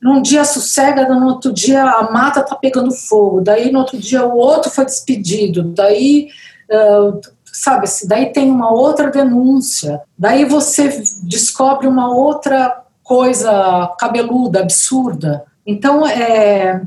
[0.04, 4.26] num dia sossega, no outro dia a mata está pegando fogo, daí no outro dia
[4.26, 6.28] o outro foi despedido, daí,
[6.70, 15.46] uh, sabe, daí tem uma outra denúncia, daí você descobre uma outra coisa cabeluda, absurda.
[15.66, 16.82] Então, é,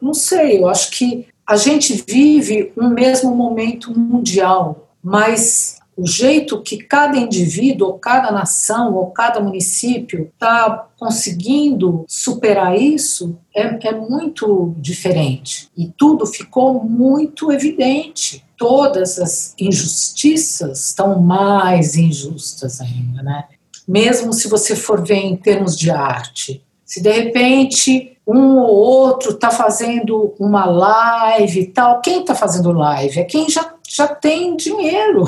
[0.00, 6.60] não sei, eu acho que a gente vive um mesmo momento mundial, mas o jeito
[6.62, 13.92] que cada indivíduo, ou cada nação, ou cada município está conseguindo superar isso é, é
[13.92, 15.68] muito diferente.
[15.76, 18.44] E tudo ficou muito evidente.
[18.56, 23.44] Todas as injustiças estão mais injustas ainda, né?
[23.86, 26.64] Mesmo se você for ver em termos de arte.
[26.84, 32.72] Se de repente um ou outro está fazendo uma live e tal, quem está fazendo
[32.72, 33.20] live?
[33.20, 35.24] É quem já, já tem dinheiro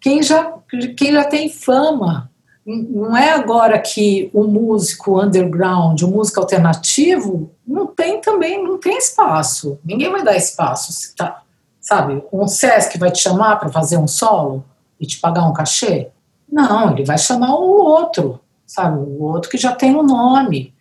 [0.00, 0.54] quem já,
[0.96, 2.30] quem já tem fama.
[2.64, 8.96] Não é agora que o músico underground, o músico alternativo, não tem também, não tem
[8.96, 9.78] espaço.
[9.84, 11.14] Ninguém vai dar espaço.
[11.16, 11.42] Tá,
[11.80, 14.64] sabe, um Sesc vai te chamar para fazer um solo
[15.00, 16.10] e te pagar um cachê?
[16.50, 20.74] Não, ele vai chamar o outro, sabe, o outro que já tem um nome.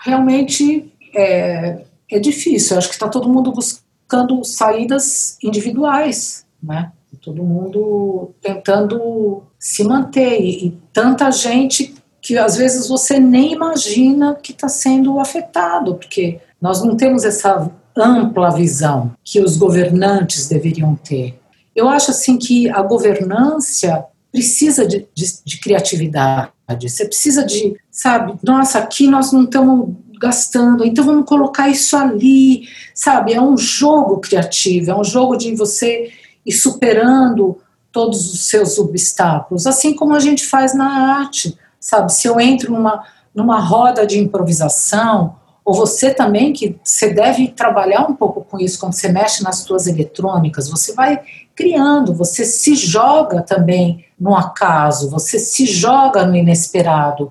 [0.00, 2.74] Realmente é, é difícil.
[2.74, 6.92] Eu acho que está todo mundo buscando saídas individuais, né?
[7.20, 14.34] Todo mundo tentando se manter e, e tanta gente que às vezes você nem imagina
[14.34, 20.96] que está sendo afetado, porque nós não temos essa ampla visão que os governantes deveriam
[20.96, 21.38] ter.
[21.74, 26.50] Eu acho assim que a governância precisa de, de, de criatividade,
[26.80, 32.68] você precisa de, sabe, nossa, aqui nós não estamos gastando, então vamos colocar isso ali,
[32.94, 33.34] sabe?
[33.34, 36.10] É um jogo criativo, é um jogo de você
[36.46, 37.58] e superando
[37.90, 42.12] todos os seus obstáculos, assim como a gente faz na arte, sabe?
[42.12, 43.02] Se eu entro numa,
[43.34, 48.78] numa roda de improvisação, ou você também, que você deve trabalhar um pouco com isso
[48.78, 51.20] quando você mexe nas suas eletrônicas, você vai
[51.56, 57.30] criando, você se joga também no acaso, você se joga no inesperado.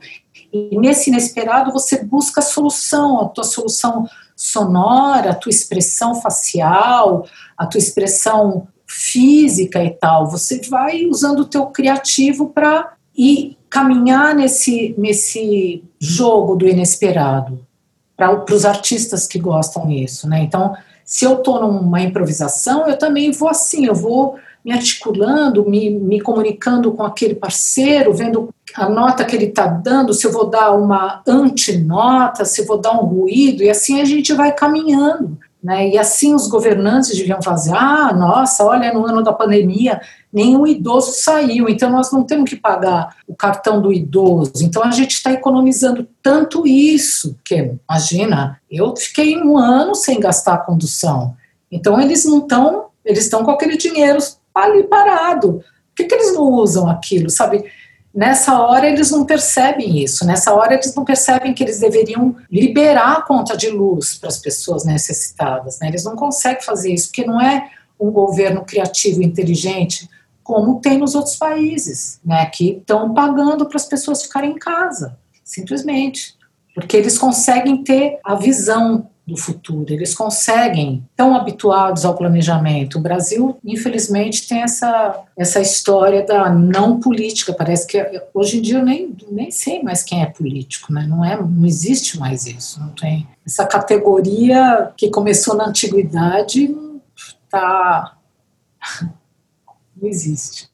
[0.51, 4.05] E nesse inesperado você busca a solução, a tua solução
[4.35, 7.25] sonora, a tua expressão facial,
[7.57, 10.29] a tua expressão física e tal.
[10.29, 17.59] Você vai usando o teu criativo para ir caminhar nesse, nesse jogo do inesperado
[18.15, 20.41] para os artistas que gostam disso, né?
[20.41, 20.73] Então,
[21.03, 26.21] se eu estou numa improvisação, eu também vou assim, eu vou me articulando, me, me
[26.21, 30.71] comunicando com aquele parceiro, vendo a nota que ele está dando, se eu vou dar
[30.71, 35.37] uma antinota, se eu vou dar um ruído, e assim a gente vai caminhando.
[35.65, 35.89] Né?
[35.89, 39.99] E assim os governantes deviam fazer: ah, nossa, olha, no ano da pandemia,
[40.31, 44.51] nenhum idoso saiu, então nós não temos que pagar o cartão do idoso.
[44.61, 50.53] Então a gente está economizando tanto isso, que imagina, eu fiquei um ano sem gastar
[50.53, 51.35] a condução.
[51.71, 54.19] Então eles não estão, eles estão com aquele dinheiro
[54.53, 55.63] ali parado.
[55.63, 57.65] Por que, que eles não usam aquilo, sabe?
[58.15, 63.17] Nessa hora eles não percebem isso, nessa hora eles não percebem que eles deveriam liberar
[63.17, 65.89] a conta de luz para as pessoas necessitadas, né?
[65.89, 70.09] Eles não conseguem fazer isso porque não é um governo criativo e inteligente
[70.41, 72.45] como tem nos outros países, né?
[72.45, 76.35] Que estão pagando para as pessoas ficarem em casa, simplesmente,
[76.73, 79.91] porque eles conseguem ter a visão do futuro.
[79.91, 82.99] Eles conseguem, tão habituados ao planejamento.
[82.99, 87.53] O Brasil, infelizmente, tem essa, essa história da não política.
[87.53, 91.07] Parece que hoje em dia eu nem, nem sei mais quem é político, né?
[91.07, 92.79] não, é, não existe mais isso.
[92.79, 96.75] Não tem essa categoria que começou na antiguidade,
[97.49, 98.17] tá,
[99.95, 100.69] não existe.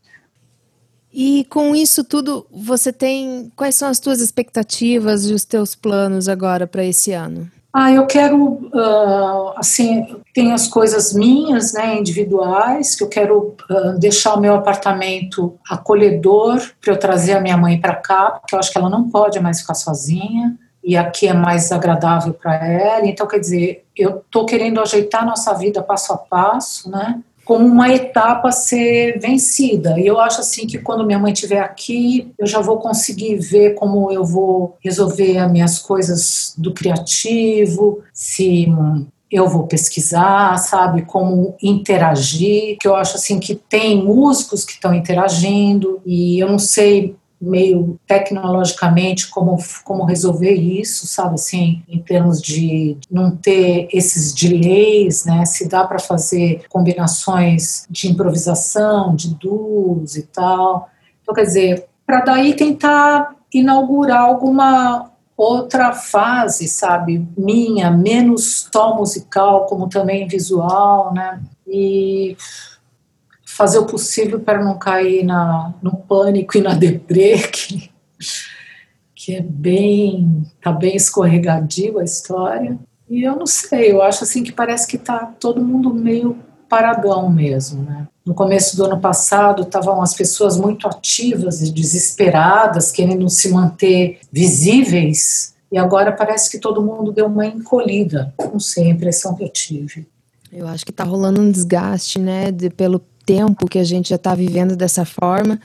[1.14, 6.30] E com isso tudo, você tem quais são as tuas expectativas e os teus planos
[6.30, 7.52] agora para esse ano?
[7.74, 13.98] Ah, eu quero, uh, assim, tem as coisas minhas, né, individuais, que eu quero uh,
[13.98, 18.60] deixar o meu apartamento acolhedor para eu trazer a minha mãe para cá, porque eu
[18.60, 23.06] acho que ela não pode mais ficar sozinha e aqui é mais agradável para ela.
[23.06, 27.22] Então, quer dizer, eu estou querendo ajeitar nossa vida passo a passo, né?
[27.52, 30.00] Como uma etapa a ser vencida.
[30.00, 33.74] E eu acho assim que quando minha mãe estiver aqui, eu já vou conseguir ver
[33.74, 38.70] como eu vou resolver as minhas coisas do criativo, se
[39.30, 44.94] eu vou pesquisar, sabe, como interagir, que eu acho assim que tem músicos que estão
[44.94, 52.42] interagindo e eu não sei meio tecnologicamente como, como resolver isso, sabe assim, em termos
[52.42, 55.44] de não ter esses delays, né?
[55.46, 60.90] Se dá para fazer combinações de improvisação, de duos e tal.
[61.22, 69.66] Então, quer dizer, para daí tentar inaugurar alguma outra fase, sabe, minha, menos só musical,
[69.66, 71.42] como também visual, né?
[71.68, 72.38] E
[73.56, 77.92] fazer o possível para não cair na, no pânico e na deprê, que,
[79.16, 82.80] que é bem, tá bem escorregadio a história.
[83.10, 86.38] E eu não sei, eu acho assim que parece que tá todo mundo meio
[86.70, 88.08] paradão mesmo, né?
[88.26, 94.20] No começo do ano passado, estavam as pessoas muito ativas e desesperadas, querendo se manter
[94.32, 98.34] visíveis, e agora parece que todo mundo deu uma encolhida.
[98.40, 100.08] Não sei, a impressão que eu tive.
[100.52, 104.16] Eu acho que está rolando um desgaste, né, de, pelo tempo que a gente já
[104.16, 105.60] está vivendo dessa forma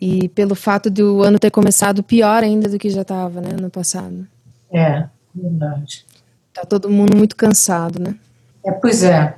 [0.00, 3.70] e pelo fato do ano ter começado pior ainda do que já estava, né, no
[3.70, 4.26] passado.
[4.70, 6.04] É, verdade.
[6.52, 8.16] Tá todo mundo muito cansado, né?
[8.64, 9.36] É, pois é,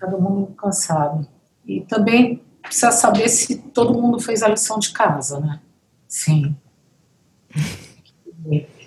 [0.00, 1.26] todo mundo cansado.
[1.66, 5.60] E também precisa saber se todo mundo fez a lição de casa, né?
[6.08, 6.56] Sim.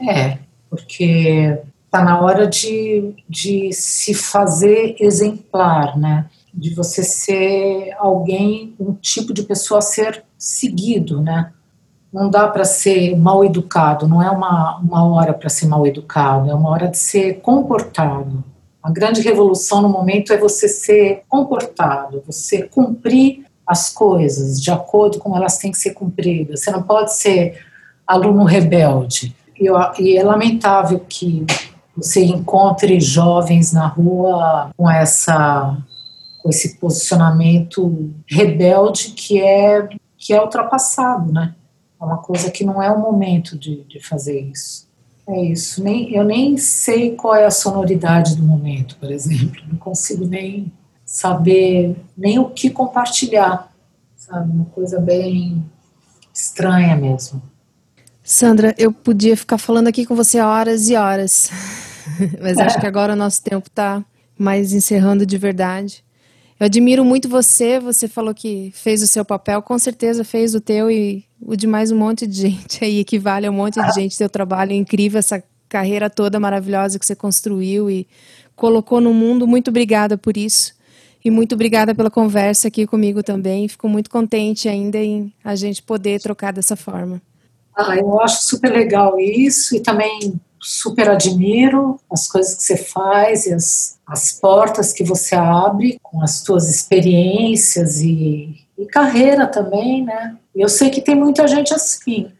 [0.09, 1.61] É, porque
[1.91, 6.27] tá na hora de, de se fazer exemplar, né?
[6.53, 11.51] De você ser alguém, um tipo de pessoa a ser seguido, né?
[12.11, 16.51] Não dá para ser mal educado, não é uma, uma hora para ser mal educado,
[16.51, 18.43] é uma hora de ser comportado.
[18.83, 25.19] A grande revolução no momento é você ser comportado, você cumprir as coisas de acordo
[25.19, 26.59] com elas têm que ser cumpridas.
[26.59, 27.57] Você não pode ser
[28.05, 29.35] aluno rebelde.
[29.59, 29.69] E,
[30.01, 31.45] e é lamentável que
[31.95, 35.77] você encontre jovens na rua com essa
[36.43, 39.87] com esse posicionamento rebelde que é
[40.17, 41.55] que é ultrapassado, né?
[41.99, 44.87] É uma coisa que não é o momento de, de fazer isso.
[45.27, 45.83] É isso.
[45.83, 49.61] Nem, eu nem sei qual é a sonoridade do momento, por exemplo.
[49.69, 50.71] Não consigo nem
[51.05, 53.69] saber nem o que compartilhar,
[54.15, 54.51] sabe?
[54.51, 55.63] Uma coisa bem
[56.33, 57.41] estranha mesmo.
[58.21, 61.49] Sandra, eu podia ficar falando aqui com você horas e horas,
[62.41, 64.03] mas acho que agora o nosso tempo está
[64.37, 66.03] mais encerrando de verdade.
[66.63, 67.77] Eu admiro muito você.
[67.77, 71.67] Você falou que fez o seu papel, com certeza fez o teu e o de
[71.67, 74.15] mais um monte de gente aí, equivale a um monte de gente.
[74.15, 78.07] Seu trabalho é incrível, essa carreira toda maravilhosa que você construiu e
[78.55, 79.45] colocou no mundo.
[79.45, 80.73] Muito obrigada por isso.
[81.25, 83.67] E muito obrigada pela conversa aqui comigo também.
[83.67, 87.21] Fico muito contente ainda em a gente poder trocar dessa forma.
[87.75, 93.45] Ah, eu acho super legal isso e também super admiro as coisas que você faz
[93.45, 100.03] e as, as portas que você abre com as suas experiências e, e carreira também,
[100.03, 100.37] né?
[100.55, 102.31] Eu sei que tem muita gente assim,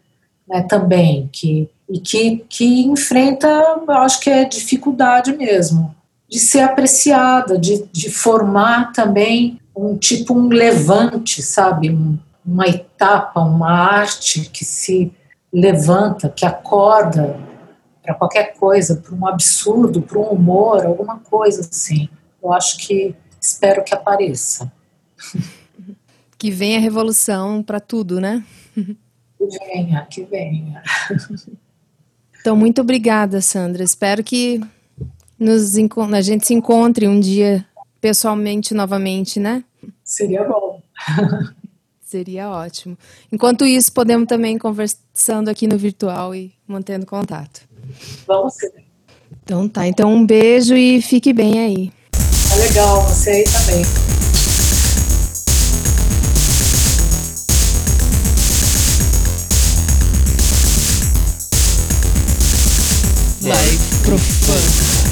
[0.48, 3.48] né, também, que, e que, que enfrenta,
[3.88, 5.94] acho que é dificuldade mesmo,
[6.28, 11.90] de ser apreciada, de, de formar também um tipo um levante, sabe?
[11.90, 15.12] Um, uma etapa, uma arte que se
[15.52, 17.38] levanta, que acorda
[18.04, 22.08] para qualquer coisa, para um absurdo, para um humor, alguma coisa assim.
[22.42, 24.70] Eu acho que espero que apareça.
[26.36, 28.44] Que venha a revolução para tudo, né?
[28.74, 30.82] Que venha, que venha.
[32.38, 33.82] Então, muito obrigada, Sandra.
[33.82, 34.60] Espero que
[35.38, 35.74] nos,
[36.12, 37.64] a gente se encontre um dia
[38.02, 39.64] pessoalmente novamente, né?
[40.04, 40.82] Seria bom.
[42.04, 42.98] Seria ótimo.
[43.32, 47.66] Enquanto isso, podemos também conversando aqui no virtual e mantendo contato.
[48.26, 48.68] Vamos sim.
[49.42, 49.86] Então tá.
[49.86, 51.92] Então um beijo e fique bem aí.
[52.48, 53.84] Tá legal, você aí também.
[63.42, 64.24] Live Profano.
[64.54, 65.03] Diálogos